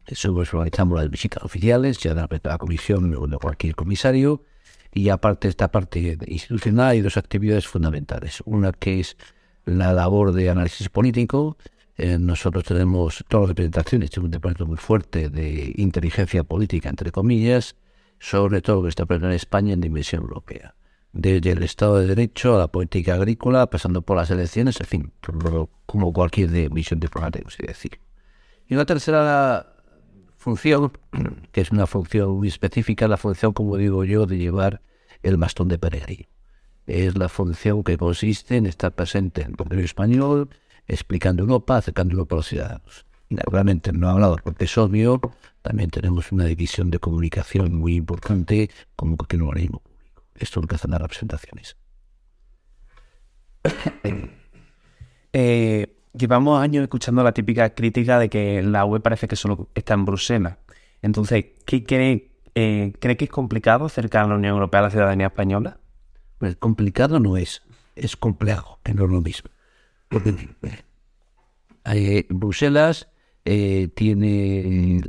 Eso 0.06 0.32
pues, 0.32 0.54
organizamos 0.54 0.98
las 0.98 1.10
visitas 1.10 1.42
oficiales, 1.42 1.98
ya 1.98 2.14
de 2.14 2.40
la 2.44 2.58
Comisión 2.58 3.12
o 3.16 3.26
de 3.26 3.38
cualquier 3.38 3.74
comisario. 3.74 4.44
Y 4.92 5.08
aparte 5.08 5.48
esta 5.48 5.70
parte 5.70 6.16
institucional 6.26 6.90
hay 6.90 7.00
dos 7.00 7.16
actividades 7.16 7.66
fundamentales. 7.66 8.40
Una 8.44 8.72
que 8.72 9.00
es 9.00 9.16
la 9.64 9.92
labor 9.92 10.32
de 10.32 10.48
análisis 10.50 10.88
político. 10.88 11.56
Eh, 11.96 12.18
nosotros 12.18 12.64
tenemos 12.64 13.24
todas 13.28 13.42
las 13.42 13.48
representaciones, 13.50 14.10
tenemos 14.10 14.26
un 14.26 14.32
departamento 14.32 14.66
muy 14.66 14.78
fuerte 14.78 15.28
de 15.28 15.72
inteligencia 15.76 16.44
política, 16.44 16.88
entre 16.88 17.10
comillas, 17.10 17.76
sobre 18.20 18.62
todo 18.62 18.76
lo 18.76 18.82
que 18.84 18.88
está 18.90 19.06
pasando 19.06 19.28
en 19.28 19.34
España 19.34 19.74
en 19.74 19.80
dimensión 19.80 20.22
europea 20.22 20.74
desde 21.12 21.52
el 21.52 21.62
Estado 21.62 21.98
de 21.98 22.06
Derecho 22.06 22.54
a 22.54 22.58
la 22.58 22.68
política 22.68 23.14
agrícola, 23.14 23.68
pasando 23.68 24.02
por 24.02 24.16
las 24.16 24.30
elecciones, 24.30 24.80
en 24.80 24.86
fin, 24.86 25.12
como 25.86 26.12
cualquier 26.12 26.70
misión 26.70 27.00
diplomática, 27.00 27.48
es 27.48 27.58
decir. 27.58 28.00
Y 28.66 28.74
una 28.74 28.84
tercera 28.86 29.74
función, 30.36 30.92
que 31.52 31.60
es 31.60 31.70
una 31.70 31.86
función 31.86 32.30
muy 32.38 32.48
específica, 32.48 33.08
la 33.08 33.16
función, 33.16 33.52
como 33.52 33.76
digo 33.76 34.04
yo, 34.04 34.26
de 34.26 34.38
llevar 34.38 34.82
el 35.22 35.36
bastón 35.36 35.68
de 35.68 35.78
peregrino. 35.78 36.28
Es 36.86 37.16
la 37.16 37.28
función 37.28 37.84
que 37.84 37.98
consiste 37.98 38.56
en 38.56 38.66
estar 38.66 38.92
presente 38.94 39.42
en 39.42 39.50
el 39.50 39.56
gobierno 39.56 39.84
español, 39.84 40.48
explicando 40.86 41.42
Europa, 41.42 41.76
acercándolo 41.76 42.26
para 42.26 42.38
los 42.38 42.48
ciudadanos. 42.48 43.06
Naturalmente 43.28 43.92
no 43.92 44.08
he 44.08 44.10
hablado 44.10 44.36
porque 44.42 44.64
es 44.64 44.76
obvio, 44.76 45.20
también 45.62 45.90
tenemos 45.90 46.32
una 46.32 46.46
división 46.46 46.90
de 46.90 46.98
comunicación 46.98 47.76
muy 47.76 47.94
importante 47.94 48.70
como 48.96 49.16
cualquier 49.16 49.42
organismo. 49.42 49.82
Esto 50.40 50.58
es 50.58 50.64
lo 50.64 50.68
que 50.68 50.74
hacen 50.74 50.90
las 50.90 51.00
representaciones. 51.00 51.76
Eh, 55.32 56.02
llevamos 56.12 56.60
años 56.60 56.82
escuchando 56.82 57.22
la 57.22 57.30
típica 57.30 57.72
crítica 57.72 58.18
de 58.18 58.28
que 58.28 58.62
la 58.62 58.84
web 58.84 59.00
parece 59.00 59.28
que 59.28 59.36
solo 59.36 59.68
está 59.76 59.94
en 59.94 60.04
Bruselas. 60.04 60.56
Entonces, 61.02 61.44
¿qué 61.64 61.84
cree, 61.84 62.32
eh, 62.56 62.92
cree 62.98 63.16
que 63.16 63.26
es 63.26 63.30
complicado 63.30 63.84
acercar 63.84 64.24
a 64.24 64.28
la 64.28 64.34
Unión 64.34 64.54
Europea 64.54 64.80
a 64.80 64.82
la 64.82 64.90
ciudadanía 64.90 65.28
española? 65.28 65.78
Pues 66.38 66.56
complicado 66.56 67.20
no 67.20 67.36
es, 67.36 67.62
es 67.94 68.16
complejo, 68.16 68.80
que 68.82 68.92
no 68.92 69.04
es 69.04 69.10
lo 69.12 69.20
mismo. 69.20 69.50
Porque 70.08 70.48
eh, 71.84 72.26
Bruselas 72.28 73.08
eh, 73.44 73.88
tiene, 73.94 75.00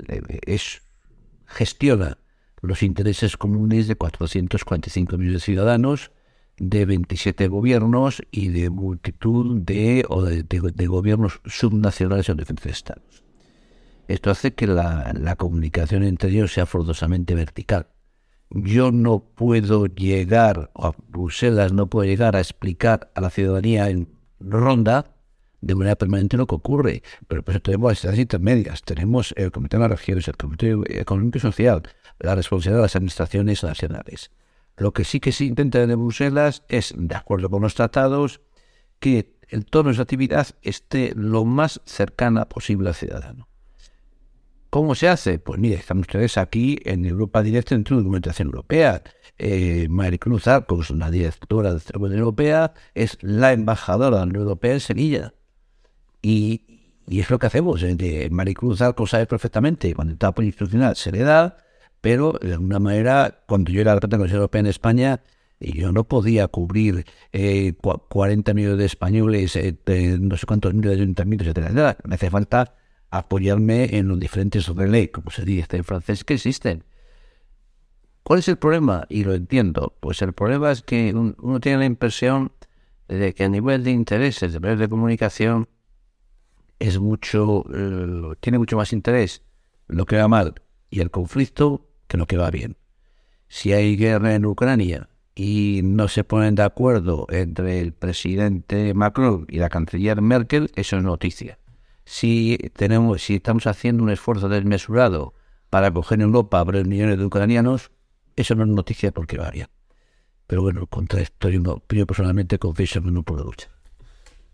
es, 0.46 0.84
gestiona 1.48 2.20
los 2.62 2.84
intereses 2.84 3.38
comunes 3.38 3.88
de 3.88 3.96
445 3.96 5.18
millones 5.18 5.42
de 5.42 5.46
ciudadanos, 5.46 6.12
de 6.58 6.86
27 6.86 7.48
gobiernos 7.48 8.22
y 8.30 8.50
de 8.50 8.70
multitud 8.70 9.62
de, 9.62 10.06
o 10.08 10.24
de, 10.24 10.88
gobiernos 10.88 11.42
subnacionales 11.46 12.30
o 12.30 12.36
diferentes 12.36 12.72
estados. 12.72 13.24
Esto 14.08 14.30
hace 14.30 14.54
que 14.54 14.68
la, 14.68 15.36
comunicación 15.38 16.04
entre 16.04 16.30
ellos 16.30 16.54
sea 16.54 16.66
forzosamente 16.66 17.34
vertical. 17.34 17.88
Yo 18.50 18.92
no 18.92 19.24
puedo 19.24 19.88
llegar, 19.88 20.72
a 20.76 20.92
Bruselas 21.08 21.72
no 21.72 21.88
puedo 21.88 22.06
llegar 22.06 22.36
a 22.36 22.40
explicar 22.40 23.12
a 23.16 23.22
la 23.22 23.30
ciudadanía 23.30 23.90
en 23.90 24.10
ronda 24.40 25.16
de 25.62 25.76
manera 25.76 25.96
permanente 25.96 26.38
lo 26.38 26.48
que 26.48 26.56
ocurre. 26.56 27.04
Pero 27.28 27.44
pues 27.44 27.62
tenemos 27.62 27.92
las 27.92 28.00
ciudades 28.00 28.20
intermedias, 28.20 28.84
tenemos 28.84 29.34
el 29.38 29.52
Comité 29.52 29.78
de 29.78 29.82
las 29.82 29.92
Regiones, 29.92 30.28
el 30.28 30.38
Comité 30.38 30.76
Económico 31.00 31.38
y 31.38 31.42
Social, 31.42 31.84
la 32.22 32.36
responsabilidad 32.36 32.80
de 32.80 32.84
las 32.84 32.96
administraciones 32.96 33.64
nacionales. 33.64 34.32
Lo 34.78 34.94
que 34.94 35.04
sí 35.04 35.20
que 35.20 35.32
se 35.32 35.46
intenta 35.46 35.82
en 35.82 36.00
Bruselas 36.00 36.64
es, 36.68 36.94
de 36.98 37.16
acuerdo 37.16 37.50
con 37.50 37.62
los 37.62 37.76
tratados, 37.76 38.42
que 39.00 39.36
el 39.50 39.66
tono 39.66 39.90
de 39.90 39.96
su 39.96 40.02
actividad 40.02 40.48
esté 40.62 41.14
lo 41.16 41.46
más 41.46 41.82
cercana 41.86 42.48
posible 42.48 42.90
al 42.90 42.96
ciudadano. 42.96 43.48
¿Cómo 44.70 44.96
se 44.96 45.10
hace? 45.10 45.38
Pues 45.38 45.60
mire, 45.60 45.76
están 45.76 46.00
ustedes 46.00 46.38
aquí 46.38 46.80
en 46.86 47.04
Europa 47.04 47.44
Directa 47.44 47.76
dentro 47.76 47.98
de 47.98 48.04
documentación 48.04 48.48
europea. 48.48 49.04
Eh, 49.38 49.88
Maricruz 49.90 50.48
Arcos, 50.48 50.92
la 50.92 51.12
directora 51.12 51.74
de 51.74 51.82
la 51.92 52.00
Unión 52.00 52.20
Europea, 52.20 52.74
es 52.96 53.18
la 53.20 53.52
embajadora 53.52 54.16
de 54.16 54.22
la 54.22 54.28
Unión 54.28 54.44
Europea 54.44 54.72
en 54.72 54.80
Sevilla. 54.80 55.34
Y, 56.22 56.80
es 57.08 57.30
lo 57.30 57.38
que 57.38 57.48
hacemos. 57.48 57.84
Eh, 57.84 58.30
Maricruz 58.32 58.82
Arcos 58.82 59.10
sabe 59.10 59.26
perfectamente, 59.26 59.94
cuando 59.94 60.14
está 60.14 60.32
por 60.32 60.46
institucional 60.46 60.96
se 60.96 61.12
le 61.12 61.20
da, 61.20 61.58
pero 62.02 62.34
de 62.42 62.54
alguna 62.54 62.80
manera, 62.80 63.44
cuando 63.48 63.72
yo 63.72 63.82
era 63.82 63.94
la 63.94 64.02
Comisión 64.02 64.38
Europea 64.38 64.60
en 64.60 64.68
España, 64.68 65.22
yo 65.60 65.92
no 65.92 66.04
podía 66.06 66.48
cubrir 66.48 67.06
eh, 67.32 67.74
40 67.74 68.54
millones 68.56 68.80
de 68.80 68.86
españoles, 68.86 69.56
eh, 69.56 69.78
no 70.20 70.36
sé 70.36 70.46
cuántos 70.48 70.74
miles 70.74 70.90
de 70.98 71.04
ayuntamientos, 71.04 71.48
etcétera, 71.48 71.98
Me 72.04 72.16
hace 72.16 72.32
falta 72.32 72.76
apoyarme 73.12 73.98
en 73.98 74.08
los 74.08 74.20
diferentes 74.20 74.68
relais, 74.68 75.12
como 75.12 75.30
se 75.30 75.46
dice 75.46 75.78
en 75.78 75.84
francés, 75.84 76.24
que 76.24 76.34
existen. 76.36 76.84
¿Cuál 78.24 78.40
es 78.40 78.48
el 78.48 78.58
problema? 78.58 79.06
Y 79.10 79.24
lo 79.24 79.34
entiendo. 79.34 79.96
Pues 80.00 80.22
el 80.22 80.34
problema 80.34 80.72
es 80.72 80.82
que 80.82 81.14
uno 81.14 81.60
tiene 81.60 81.80
la 81.80 81.86
impresión 81.86 82.52
de 83.08 83.34
que 83.34 83.44
a 83.44 83.50
nivel 83.50 83.84
de 83.84 83.92
intereses, 83.92 84.54
de 84.54 84.60
nivel 84.60 84.80
de 84.80 84.90
comunicación, 84.90 85.68
es 86.80 87.00
mucho, 87.00 87.66
eh, 87.74 88.36
tiene 88.40 88.58
mucho 88.58 88.78
más 88.78 88.94
interés 88.94 89.44
lo 89.88 90.06
que 90.06 90.18
va 90.18 90.28
mal 90.28 90.56
y 90.90 91.02
el 91.02 91.12
conflicto 91.12 91.91
que 92.12 92.18
lo 92.18 92.28
que 92.28 92.36
va 92.36 92.52
bien. 92.52 92.76
Si 93.48 93.72
hay 93.72 93.96
guerra 93.96 94.36
en 94.36 94.46
Ucrania 94.46 95.08
y 95.34 95.80
no 95.82 96.10
se 96.10 96.26
ponen 96.26 96.56
de 96.56 96.64
acuerdo 96.64 97.26
entre 97.30 97.80
el 97.80 97.94
presidente 97.94 98.94
Macron 98.94 99.46
y 99.48 99.60
la 99.60 99.70
canciller 99.70 100.22
Merkel, 100.22 100.72
eso 100.76 100.98
es 100.98 101.04
noticia. 101.04 101.58
Si 102.04 102.58
tenemos, 102.76 103.22
si 103.22 103.36
estamos 103.36 103.66
haciendo 103.66 104.04
un 104.04 104.10
esfuerzo 104.10 104.50
desmesurado 104.50 105.34
para 105.70 105.90
coger 105.90 106.20
en 106.20 106.26
Europa 106.26 106.60
a 106.60 106.66
millones 106.66 107.18
de 107.18 107.26
ucranianos, 107.26 107.92
eso 108.36 108.56
no 108.56 108.64
es 108.64 108.70
noticia 108.70 109.14
porque 109.14 109.38
va 109.38 109.50
bien. 109.50 109.68
Pero 110.48 110.64
bueno, 110.64 110.86
contra 110.88 111.22
esto 111.22 111.48
yo, 111.48 111.82
yo 111.88 112.06
personalmente 112.06 112.60
confieso 112.60 113.02
que 113.02 113.10
no 113.10 113.24
puedo 113.24 113.46
luchar. 113.46 113.72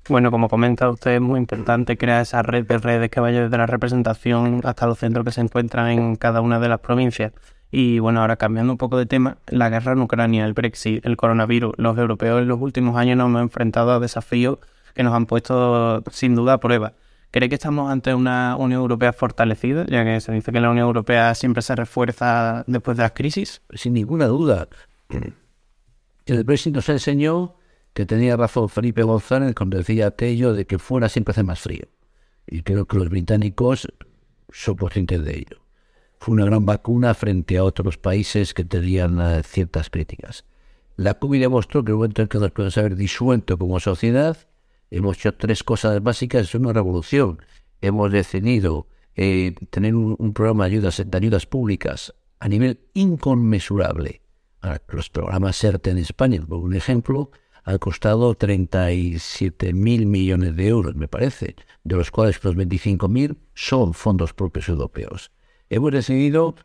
Bueno, 0.10 0.32
como 0.32 0.48
comenta 0.48 0.90
usted, 0.90 1.16
es 1.16 1.22
muy 1.22 1.38
importante 1.38 1.98
crear 1.98 2.22
esa 2.22 2.42
red 2.42 2.66
de 2.66 2.78
redes 2.78 3.10
que 3.10 3.20
vaya 3.20 3.44
desde 3.44 3.58
la 3.58 3.66
representación 3.66 4.62
hasta 4.64 4.88
los 4.88 5.00
centros 5.00 5.26
que 5.26 5.32
se 5.32 5.42
encuentran 5.42 5.90
en 5.90 6.16
cada 6.16 6.40
una 6.40 6.60
de 6.60 6.70
las 6.70 6.80
provincias. 6.80 7.34
Y 7.72 8.00
bueno, 8.00 8.22
ahora 8.22 8.38
cambiando 8.38 8.72
un 8.72 8.78
poco 8.78 8.98
de 8.98 9.06
tema, 9.06 9.38
la 9.48 9.70
guerra 9.70 9.92
en 9.92 10.02
Ucrania, 10.02 10.46
el 10.46 10.54
Brexit, 10.54 11.06
el 11.06 11.18
coronavirus, 11.18 11.74
los 11.78 11.98
europeos 11.98 12.42
en 12.42 12.48
los 12.48 12.62
últimos 12.62 12.96
años 12.96 13.18
nos 13.18 13.28
hemos 13.28 13.42
enfrentado 13.42 13.92
a 13.92 14.00
desafíos 14.00 14.60
que 14.96 15.04
nos 15.04 15.14
han 15.14 15.26
puesto 15.26 16.02
sin 16.10 16.36
duda 16.36 16.54
a 16.54 16.60
prueba. 16.62 16.94
¿Cree 17.32 17.50
que 17.50 17.56
estamos 17.56 17.92
ante 17.92 18.14
una 18.14 18.56
Unión 18.56 18.80
Europea 18.80 19.12
fortalecida, 19.12 19.86
ya 19.88 20.06
que 20.06 20.22
se 20.22 20.32
dice 20.32 20.54
que 20.54 20.62
la 20.62 20.70
Unión 20.70 20.88
Europea 20.88 21.36
siempre 21.36 21.62
se 21.62 21.76
refuerza 21.76 22.64
después 22.66 22.96
de 22.96 23.04
las 23.04 23.12
crisis? 23.12 23.62
Sin 23.74 23.94
ninguna 23.94 24.28
duda. 24.28 24.70
El 26.26 26.44
Brexit 26.46 26.74
nos 26.74 26.88
enseñó 26.88 27.57
que 27.98 28.06
tenía 28.06 28.38
razón 28.38 28.70
Felipe 28.70 29.02
González 29.02 29.56
cuando 29.56 29.80
decía 29.80 30.06
aquello 30.06 30.54
de 30.54 30.68
que 30.68 30.78
fuera 30.78 31.10
siempre 31.10 31.32
hace 31.32 31.42
más 31.42 31.62
frío. 31.62 31.88
Y 32.46 32.62
creo 32.62 32.86
que 32.86 32.96
los 32.96 33.10
británicos 33.10 33.92
son 34.52 34.76
conscientes 34.76 35.26
de 35.26 35.36
ello. 35.36 35.64
Fue 36.20 36.36
una 36.36 36.46
gran 36.46 36.64
vacuna 36.64 37.16
frente 37.16 37.58
a 37.58 37.64
otros 37.64 37.98
países 37.98 38.54
que 38.54 38.64
tenían 38.66 39.20
eh, 39.20 39.42
ciertas 39.42 39.90
críticas. 39.90 40.46
La 40.96 41.16
COVID 41.16 41.42
demostró 41.42 41.84
que 41.84 41.90
el 41.90 41.96
momento 41.96 42.22
en 42.22 42.28
que 42.28 42.38
nos 42.38 42.52
podemos 42.52 42.78
haber 42.78 42.96
disuelto 42.96 43.58
como 43.58 43.80
sociedad, 43.80 44.38
hemos 44.92 45.18
hecho 45.18 45.34
tres 45.34 45.64
cosas 45.64 46.04
básicas, 46.04 46.44
es 46.44 46.54
una 46.54 46.74
revolución. 46.74 47.42
Hemos 47.82 48.12
decidido 48.12 48.86
eh, 49.16 49.56
tener 49.72 49.96
un, 49.96 50.34
programa 50.36 50.66
de 50.66 50.76
ayudas, 50.76 51.04
de 51.04 51.18
ayudas 51.18 51.48
públicas 51.48 52.14
a 52.40 52.48
nivel 52.48 52.80
inconmensurable. 52.94 54.22
los 54.90 55.10
programas 55.10 55.58
CERTE 55.58 55.90
en 55.90 55.98
España, 55.98 56.46
por 56.48 56.60
un 56.60 56.76
ejemplo, 56.76 57.32
ha 57.68 57.78
costado 57.80 58.34
37 58.34 59.74
mil 59.74 60.06
millones 60.06 60.56
de 60.56 60.70
euros, 60.70 60.96
me 60.96 61.10
parece, 61.10 61.58
de 61.84 61.96
los 61.98 62.12
cuales 62.12 62.42
los 62.42 62.56
25 62.56 63.10
mil 63.10 63.38
son 63.56 63.94
fondos 63.94 64.34
propios 64.34 64.70
europeos. 64.70 65.32
Hemos 65.70 65.92
decidido 65.92 66.56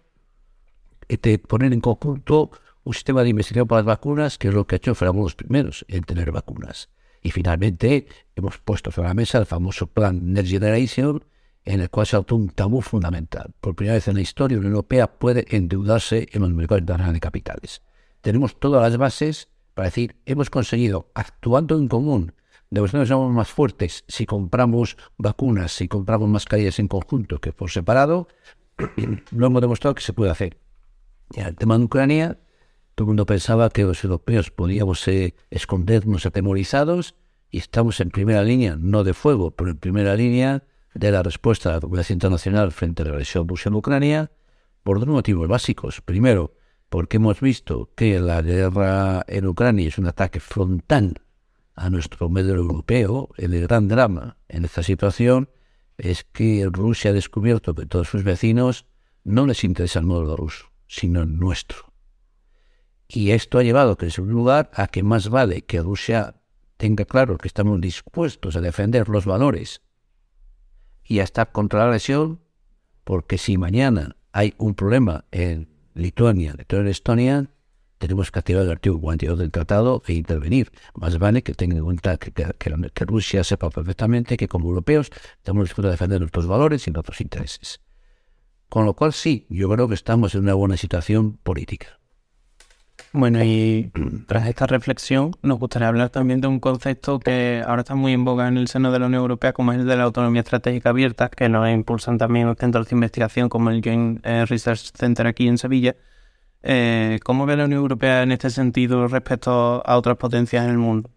este, 1.08 1.40
poner 1.40 1.72
en 1.72 1.80
conjunto 1.80 2.52
un 2.84 2.94
sistema 2.94 3.24
de 3.24 3.30
investigación 3.30 3.66
para 3.66 3.80
las 3.80 3.86
vacunas, 3.86 4.38
que 4.38 4.48
es 4.48 4.54
lo 4.54 4.64
que 4.64 4.76
ha 4.76 4.78
hecho 4.78 4.94
fuéramos 4.94 5.24
los 5.24 5.34
primeros 5.34 5.84
en 5.88 6.04
tener 6.04 6.30
vacunas. 6.30 6.88
Y 7.20 7.32
finalmente 7.32 8.06
hemos 8.36 8.58
puesto 8.58 8.92
sobre 8.92 9.08
la 9.08 9.14
mesa 9.14 9.38
el 9.38 9.46
famoso 9.46 9.88
plan 9.88 10.32
Next 10.32 10.52
Generation, 10.52 11.24
en 11.64 11.80
el 11.80 11.90
cual 11.90 12.06
se 12.06 12.14
adoptó 12.14 12.36
un 12.36 12.50
tabú 12.50 12.80
fundamental. 12.80 13.52
Por 13.60 13.74
primera 13.74 13.94
vez 13.94 14.06
en 14.06 14.14
la 14.14 14.20
historia, 14.20 14.54
la 14.54 14.60
Unión 14.60 14.74
Europea 14.74 15.18
puede 15.18 15.46
endeudarse 15.50 16.28
en 16.30 16.42
los 16.42 16.50
mercados 16.52 16.82
internacionales 16.82 17.16
de 17.16 17.20
capitales. 17.20 17.82
Tenemos 18.20 18.60
todas 18.60 18.82
las 18.82 18.96
bases 18.96 19.48
para 19.74 19.86
decir, 19.86 20.16
hemos 20.26 20.50
conseguido, 20.50 21.10
actuando 21.14 21.76
en 21.78 21.88
común, 21.88 22.34
demostrando 22.70 23.04
que 23.04 23.08
somos 23.08 23.32
más 23.32 23.50
fuertes 23.50 24.04
si 24.08 24.26
compramos 24.26 24.96
vacunas, 25.18 25.72
si 25.72 25.88
compramos 25.88 26.28
mascarillas 26.28 26.78
en 26.78 26.88
conjunto 26.88 27.40
que 27.40 27.52
por 27.52 27.70
separado, 27.70 28.28
lo 29.30 29.46
hemos 29.46 29.60
demostrado 29.60 29.94
que 29.94 30.02
se 30.02 30.12
puede 30.12 30.30
hacer. 30.30 30.58
Y 31.32 31.40
el 31.40 31.56
tema 31.56 31.78
de 31.78 31.84
Ucrania, 31.84 32.38
todo 32.94 33.06
el 33.06 33.08
mundo 33.08 33.26
pensaba 33.26 33.70
que 33.70 33.84
los 33.84 34.02
europeos 34.04 34.50
podíamos 34.50 35.06
eh, 35.08 35.34
escondernos 35.50 36.26
atemorizados 36.26 37.14
y 37.50 37.58
estamos 37.58 38.00
en 38.00 38.10
primera 38.10 38.42
línea, 38.42 38.76
no 38.78 39.04
de 39.04 39.14
fuego, 39.14 39.50
pero 39.50 39.70
en 39.70 39.78
primera 39.78 40.14
línea 40.14 40.64
de 40.94 41.10
la 41.10 41.22
respuesta 41.22 41.70
de 41.70 41.76
la 41.76 41.80
comunidad 41.80 42.10
internacional 42.10 42.72
frente 42.72 43.02
a 43.02 43.06
la 43.06 43.12
agresión 43.12 43.48
rusa 43.48 43.68
en 43.68 43.74
Ucrania 43.74 44.30
por 44.82 44.98
dos 44.98 45.08
motivos 45.08 45.48
básicos. 45.48 46.00
Primero, 46.00 46.54
porque 46.92 47.16
hemos 47.16 47.40
visto 47.40 47.90
que 47.96 48.20
la 48.20 48.42
guerra 48.42 49.24
en 49.26 49.46
Ucrania 49.46 49.88
es 49.88 49.96
un 49.96 50.08
ataque 50.08 50.40
frontal 50.40 51.22
a 51.74 51.88
nuestro 51.88 52.28
medio 52.28 52.54
europeo. 52.54 53.30
El 53.38 53.58
gran 53.62 53.88
drama 53.88 54.36
en 54.46 54.66
esta 54.66 54.82
situación 54.82 55.48
es 55.96 56.24
que 56.24 56.68
Rusia 56.70 57.10
ha 57.10 57.14
descubierto 57.14 57.74
que 57.74 57.86
todos 57.86 58.08
sus 58.08 58.24
vecinos 58.24 58.84
no 59.24 59.46
les 59.46 59.64
interesa 59.64 60.00
el 60.00 60.04
modelo 60.04 60.36
ruso, 60.36 60.66
sino 60.86 61.22
el 61.22 61.38
nuestro. 61.38 61.94
Y 63.08 63.30
esto 63.30 63.56
ha 63.56 63.62
llevado, 63.62 63.96
que 63.96 64.04
en 64.04 64.10
segundo 64.10 64.34
lugar, 64.34 64.70
a 64.74 64.86
que 64.86 65.02
más 65.02 65.30
vale 65.30 65.62
que 65.62 65.80
Rusia 65.80 66.42
tenga 66.76 67.06
claro 67.06 67.38
que 67.38 67.48
estamos 67.48 67.80
dispuestos 67.80 68.54
a 68.54 68.60
defender 68.60 69.08
los 69.08 69.24
valores 69.24 69.80
y 71.04 71.20
a 71.20 71.24
estar 71.24 71.52
contra 71.52 71.86
la 71.86 71.92
lesión, 71.92 72.42
porque 73.04 73.38
si 73.38 73.56
mañana 73.56 74.14
hay 74.30 74.52
un 74.58 74.74
problema 74.74 75.24
en 75.30 75.71
Lituania, 75.94 76.54
Letonia, 76.56 76.90
Estonia, 76.90 77.46
tenemos 77.98 78.32
que 78.32 78.38
activar 78.40 78.64
el 78.64 78.70
artículo 78.70 79.00
42 79.00 79.38
del 79.38 79.50
tratado 79.50 80.02
e 80.06 80.14
intervenir. 80.14 80.72
Más 80.94 81.18
vale 81.18 81.42
que 81.42 81.54
tengan 81.54 81.78
en 81.78 81.84
cuenta 81.84 82.16
que, 82.16 82.32
que, 82.32 83.04
Rusia 83.04 83.44
sepa 83.44 83.70
perfectamente 83.70 84.36
que 84.36 84.48
como 84.48 84.68
europeos 84.68 85.10
estamos 85.36 85.64
dispuestos 85.64 85.90
a 85.90 85.92
defender 85.92 86.20
nuestros 86.20 86.46
valores 86.46 86.88
y 86.88 86.90
nuestros 86.90 87.20
intereses. 87.20 87.80
Con 88.68 88.86
lo 88.86 88.94
cual 88.94 89.12
sí, 89.12 89.46
yo 89.50 89.68
creo 89.68 89.86
que 89.86 89.94
estamos 89.94 90.34
en 90.34 90.42
una 90.42 90.54
buena 90.54 90.76
situación 90.76 91.36
política. 91.36 92.00
Bueno, 93.14 93.44
y 93.44 93.92
tras 94.26 94.48
esta 94.48 94.66
reflexión, 94.66 95.32
nos 95.42 95.58
gustaría 95.58 95.88
hablar 95.88 96.08
también 96.08 96.40
de 96.40 96.48
un 96.48 96.60
concepto 96.60 97.18
que 97.20 97.62
ahora 97.66 97.82
está 97.82 97.94
muy 97.94 98.14
en 98.14 98.24
boga 98.24 98.48
en 98.48 98.56
el 98.56 98.68
seno 98.68 98.90
de 98.90 98.98
la 98.98 99.06
Unión 99.06 99.20
Europea, 99.20 99.52
como 99.52 99.72
es 99.72 99.80
el 99.80 99.86
de 99.86 99.96
la 99.96 100.04
autonomía 100.04 100.40
estratégica 100.40 100.88
abierta, 100.90 101.28
que 101.28 101.50
nos 101.50 101.68
impulsan 101.68 102.16
también 102.16 102.54
centros 102.56 102.88
de 102.88 102.96
investigación 102.96 103.50
como 103.50 103.68
el 103.68 103.82
Joint 103.84 104.24
eh, 104.24 104.46
Research 104.46 104.92
Center 104.94 105.26
aquí 105.26 105.46
en 105.46 105.58
Sevilla. 105.58 105.94
Eh, 106.62 107.20
¿Cómo 107.22 107.44
ve 107.44 107.56
la 107.56 107.66
Unión 107.66 107.82
Europea 107.82 108.22
en 108.22 108.32
este 108.32 108.48
sentido 108.48 109.06
respecto 109.08 109.82
a 109.84 109.96
otras 109.98 110.16
potencias 110.16 110.64
en 110.64 110.70
el 110.70 110.78
mundo? 110.78 111.10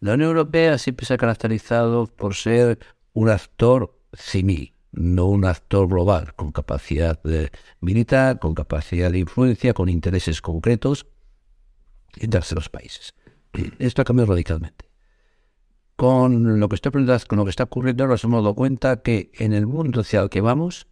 La 0.00 0.14
Unión 0.14 0.28
Europea 0.30 0.76
siempre 0.76 1.06
se 1.06 1.14
ha 1.14 1.18
caracterizado 1.18 2.08
por 2.08 2.34
ser 2.34 2.78
un 3.14 3.30
actor 3.30 3.98
civil, 4.12 4.74
no 4.90 5.26
un 5.26 5.46
actor 5.46 5.88
global, 5.88 6.34
con 6.34 6.52
capacidad 6.52 7.18
militar, 7.80 8.38
con 8.38 8.54
capacidad 8.54 9.10
de 9.10 9.20
influencia, 9.20 9.72
con 9.72 9.88
intereses 9.88 10.42
concretos 10.42 11.06
en 12.16 12.30
terceros 12.30 12.68
países. 12.68 13.14
Esto 13.78 14.02
ha 14.02 14.04
cambiado 14.04 14.32
radicalmente. 14.32 14.90
Con 15.96 16.58
lo 16.58 16.68
que 16.68 16.74
está, 16.74 16.90
con 16.90 17.38
lo 17.38 17.44
que 17.44 17.50
está 17.50 17.64
ocurriendo 17.64 18.06
nos 18.06 18.24
hemos 18.24 18.42
dado 18.42 18.54
cuenta 18.54 19.02
que 19.02 19.30
en 19.34 19.52
el 19.52 19.66
mundo 19.66 20.00
hacia 20.00 20.20
el 20.20 20.30
que 20.30 20.40
vamos, 20.40 20.86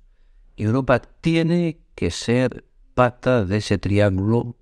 Europa 0.56 1.00
tiene 1.20 1.80
que 1.94 2.10
ser 2.10 2.64
pata 2.94 3.44
de 3.44 3.56
ese 3.56 3.78
triángulo 3.78 4.56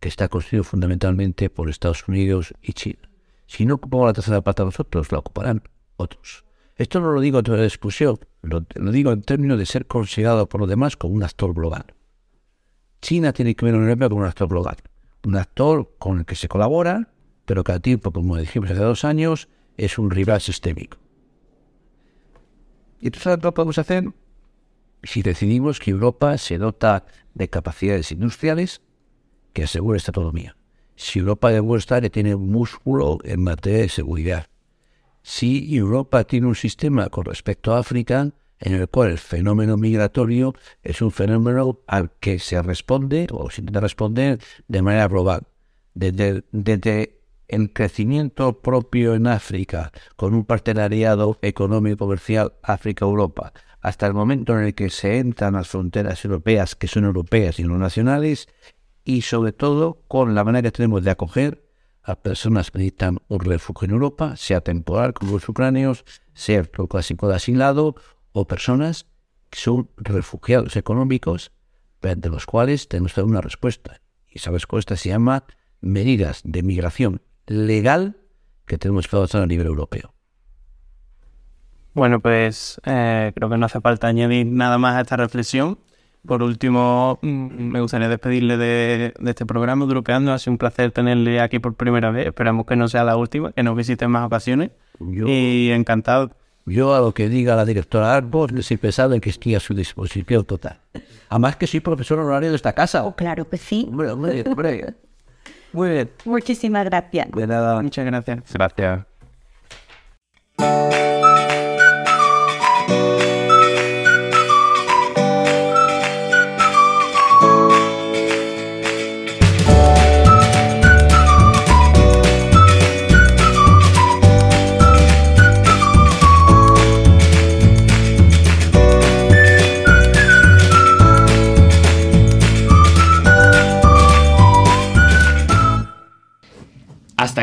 que 0.00 0.08
está 0.08 0.28
construido 0.28 0.64
fundamentalmente 0.64 1.50
por 1.50 1.68
Estados 1.68 2.06
Unidos 2.08 2.54
y 2.62 2.72
China. 2.72 3.10
Si 3.46 3.66
no 3.66 3.74
ocupamos 3.74 4.06
la 4.06 4.12
tercera 4.12 4.40
pata 4.40 4.64
nosotros, 4.64 5.12
la 5.12 5.18
ocuparán 5.18 5.62
otros. 5.96 6.44
Esto 6.76 7.00
no 7.00 7.12
lo 7.12 7.20
digo 7.20 7.38
en 7.38 7.44
toda 7.44 7.62
discusión, 7.62 8.18
lo, 8.40 8.64
lo, 8.74 8.92
digo 8.92 9.12
en 9.12 9.22
términos 9.22 9.58
de 9.58 9.66
ser 9.66 9.86
considerado 9.86 10.48
por 10.48 10.60
los 10.60 10.70
demás 10.70 10.96
como 10.96 11.14
un 11.14 11.22
actor 11.22 11.52
global. 11.52 11.84
China 13.02 13.32
tiene 13.32 13.54
que 13.54 13.64
ver 13.64 13.74
a 13.74 13.78
la 13.78 13.84
Unión 13.84 14.08
como 14.08 14.22
un 14.22 14.26
actor 14.26 14.48
global 14.48 14.76
un 15.24 15.36
actor 15.36 15.94
con 15.98 16.20
el 16.20 16.24
que 16.24 16.34
se 16.34 16.48
colabora, 16.48 17.08
pero 17.44 17.64
que 17.64 17.72
al 17.72 17.80
tiempo, 17.80 18.12
como 18.12 18.36
dijimos 18.36 18.70
hace 18.70 18.80
dos 18.80 19.04
años, 19.04 19.48
es 19.76 19.98
un 19.98 20.10
rival 20.10 20.40
sistémico. 20.40 20.98
¿Y 23.00 23.06
entonces 23.06 23.38
qué 23.40 23.52
podemos 23.52 23.78
hacer? 23.78 24.04
Si 25.02 25.22
decidimos 25.22 25.80
que 25.80 25.90
Europa 25.90 26.38
se 26.38 26.58
dota 26.58 27.04
de 27.34 27.48
capacidades 27.48 28.12
industriales 28.12 28.82
que 29.52 29.64
aseguren 29.64 29.96
esta 29.96 30.10
autonomía. 30.10 30.56
Si 30.94 31.18
Europa 31.18 31.50
demuestra 31.50 32.00
que 32.00 32.10
tiene 32.10 32.36
músculo 32.36 33.18
en 33.24 33.42
materia 33.42 33.80
de 33.80 33.88
seguridad. 33.88 34.46
Si 35.22 35.76
Europa 35.76 36.24
tiene 36.24 36.46
un 36.46 36.54
sistema 36.54 37.08
con 37.08 37.24
respecto 37.24 37.74
a 37.74 37.78
África 37.78 38.30
en 38.62 38.74
el 38.74 38.88
cual 38.88 39.10
el 39.10 39.18
fenómeno 39.18 39.76
migratorio 39.76 40.54
es 40.84 41.02
un 41.02 41.10
fenómeno 41.10 41.80
al 41.88 42.12
que 42.20 42.38
se 42.38 42.62
responde 42.62 43.26
o 43.32 43.50
se 43.50 43.60
intenta 43.60 43.80
responder 43.80 44.38
de 44.68 44.82
manera 44.82 45.08
global. 45.08 45.42
Desde, 45.94 47.18
el 47.48 47.72
crecimiento 47.72 48.62
propio 48.62 49.14
en 49.14 49.26
África, 49.26 49.92
con 50.16 50.32
un 50.32 50.44
partenariado 50.44 51.38
económico 51.42 51.98
comercial 51.98 52.54
África-Europa, 52.62 53.52
hasta 53.80 54.06
el 54.06 54.14
momento 54.14 54.56
en 54.56 54.66
el 54.66 54.74
que 54.74 54.88
se 54.90 55.18
entran 55.18 55.54
las 55.54 55.68
fronteras 55.68 56.24
europeas, 56.24 56.76
que 56.76 56.86
son 56.86 57.04
europeas 57.04 57.58
y 57.58 57.64
no 57.64 57.76
nacionales, 57.76 58.48
y 59.04 59.22
sobre 59.22 59.52
todo 59.52 60.02
con 60.06 60.36
la 60.36 60.44
manera 60.44 60.62
que 60.62 60.72
tenemos 60.72 61.02
de 61.02 61.10
acoger 61.10 61.68
a 62.04 62.14
personas 62.14 62.70
que 62.70 62.78
necesitan 62.78 63.18
un 63.28 63.40
refugio 63.40 63.86
en 63.86 63.90
Europa, 63.90 64.36
sea 64.36 64.60
temporal 64.60 65.12
como 65.12 65.32
los 65.32 65.48
ucranios, 65.48 66.04
sea 66.32 66.62
clásico 66.62 67.28
de 67.28 67.36
asilado 67.36 67.96
o 68.32 68.46
personas 68.46 69.06
que 69.50 69.58
son 69.58 69.90
refugiados 69.96 70.76
económicos, 70.76 71.52
de 72.00 72.28
los 72.28 72.46
cuales 72.46 72.88
tenemos 72.88 73.14
que 73.14 73.20
dar 73.20 73.28
una 73.28 73.40
respuesta. 73.40 74.00
Y 74.28 74.38
esa 74.38 74.50
respuesta 74.50 74.96
se 74.96 75.10
llama 75.10 75.44
medidas 75.80 76.40
de 76.44 76.62
migración 76.62 77.22
legal 77.46 78.16
que 78.66 78.78
tenemos 78.78 79.06
que 79.06 79.16
adoptar 79.16 79.42
a 79.42 79.46
nivel 79.46 79.66
europeo. 79.66 80.14
Bueno, 81.94 82.20
pues 82.20 82.80
eh, 82.86 83.32
creo 83.34 83.50
que 83.50 83.58
no 83.58 83.66
hace 83.66 83.80
falta 83.80 84.06
añadir 84.06 84.46
nada 84.46 84.78
más 84.78 84.96
a 84.96 85.02
esta 85.02 85.16
reflexión. 85.16 85.78
Por 86.26 86.42
último, 86.42 87.18
mm, 87.20 87.72
me 87.72 87.80
gustaría 87.80 88.08
despedirle 88.08 88.56
de, 88.56 89.14
este 89.26 89.44
programa 89.44 89.84
Europeando. 89.84 90.32
Ha 90.32 90.38
sido 90.38 90.52
un 90.52 90.58
placer 90.58 90.92
tenerle 90.92 91.40
aquí 91.40 91.58
por 91.58 91.74
primera 91.74 92.10
vez. 92.10 92.28
Esperamos 92.28 92.64
que 92.64 92.76
no 92.76 92.88
sea 92.88 93.04
la 93.04 93.16
última, 93.16 93.52
que 93.52 93.62
nos 93.62 93.76
visite 93.76 94.04
en 94.04 94.12
más 94.12 94.24
ocasiones. 94.24 94.70
Y 95.00 95.70
encantado. 95.70 96.30
Yo 96.64 96.94
a 96.94 97.00
lo 97.00 97.12
que 97.12 97.28
diga 97.28 97.56
la 97.56 97.64
directora 97.64 98.14
Arbor, 98.14 98.62
siempre 98.62 98.92
saben 98.92 99.20
que 99.20 99.30
estoy 99.30 99.54
a 99.54 99.60
su 99.60 99.74
disposición 99.74 100.44
total. 100.44 100.78
Además 101.28 101.56
que 101.56 101.66
soy 101.66 101.80
profesor 101.80 102.18
honorario 102.20 102.50
de 102.50 102.56
esta 102.56 102.72
casa. 102.72 103.04
Oh, 103.04 103.16
claro 103.16 103.48
que 103.48 103.56
sí. 103.56 103.88
Muy 103.90 104.06
bien, 104.32 104.96
muy 105.72 105.88
bien. 105.90 106.10
Muchísimas 106.24 106.84
gracias. 106.84 107.30
De 107.32 107.46
nada. 107.46 107.82
Muchas 107.82 108.04
gracias. 108.04 108.52
Gracias. 108.52 109.06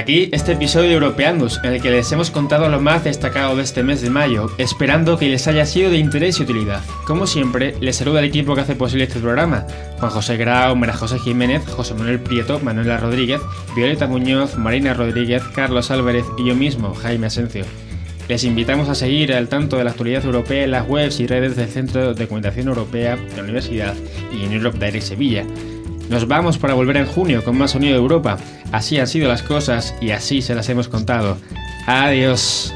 Aquí 0.09 0.27
este 0.31 0.53
episodio 0.53 0.89
de 0.89 0.95
Europeandus, 0.95 1.59
en 1.63 1.73
el 1.73 1.81
que 1.83 1.91
les 1.91 2.11
hemos 2.11 2.31
contado 2.31 2.67
lo 2.67 2.81
más 2.81 3.03
destacado 3.03 3.55
de 3.55 3.61
este 3.61 3.83
mes 3.83 4.01
de 4.01 4.09
mayo, 4.09 4.49
esperando 4.57 5.19
que 5.19 5.29
les 5.29 5.47
haya 5.47 5.67
sido 5.67 5.91
de 5.91 5.99
interés 5.99 6.39
y 6.39 6.43
utilidad. 6.43 6.81
Como 7.05 7.27
siempre, 7.27 7.75
les 7.79 7.97
saluda 7.97 8.17
el 8.17 8.25
equipo 8.25 8.55
que 8.55 8.61
hace 8.61 8.75
posible 8.75 9.03
este 9.03 9.19
programa: 9.19 9.67
Juan 9.99 10.11
José 10.11 10.35
Grau, 10.35 10.75
María 10.75 10.95
José 10.95 11.19
Jiménez, 11.19 11.63
José 11.67 11.93
Manuel 11.93 12.19
Prieto, 12.19 12.59
Manuela 12.59 12.97
Rodríguez, 12.97 13.39
Violeta 13.75 14.07
Muñoz, 14.07 14.57
Marina 14.57 14.95
Rodríguez, 14.95 15.43
Carlos 15.53 15.91
Álvarez 15.91 16.25
y 16.39 16.47
yo 16.47 16.55
mismo, 16.55 16.95
Jaime 16.95 17.27
Asencio. 17.27 17.65
Les 18.27 18.43
invitamos 18.43 18.89
a 18.89 18.95
seguir 18.95 19.35
al 19.35 19.47
tanto 19.47 19.77
de 19.77 19.83
la 19.83 19.91
actualidad 19.91 20.25
europea 20.25 20.63
en 20.63 20.71
las 20.71 20.89
webs 20.89 21.19
y 21.19 21.27
redes 21.27 21.55
del 21.55 21.69
Centro 21.69 22.01
de 22.01 22.23
Documentación 22.23 22.67
Europea 22.67 23.15
de 23.15 23.37
la 23.37 23.43
Universidad 23.43 23.93
y 24.31 24.43
en 24.43 24.53
Europe 24.53 24.83
Direct 24.83 25.05
Sevilla. 25.05 25.45
Nos 26.09 26.27
vamos 26.27 26.57
para 26.57 26.73
volver 26.73 26.97
en 26.97 27.05
junio 27.05 27.43
con 27.43 27.57
más 27.57 27.71
sonido 27.71 27.93
de 27.93 27.99
Europa. 27.99 28.37
Así 28.71 28.97
han 28.97 29.07
sido 29.07 29.27
las 29.27 29.43
cosas 29.43 29.95
y 30.01 30.09
así 30.09 30.41
se 30.41 30.55
las 30.55 30.67
hemos 30.69 30.87
contado. 30.87 31.37
Adiós. 31.85 32.73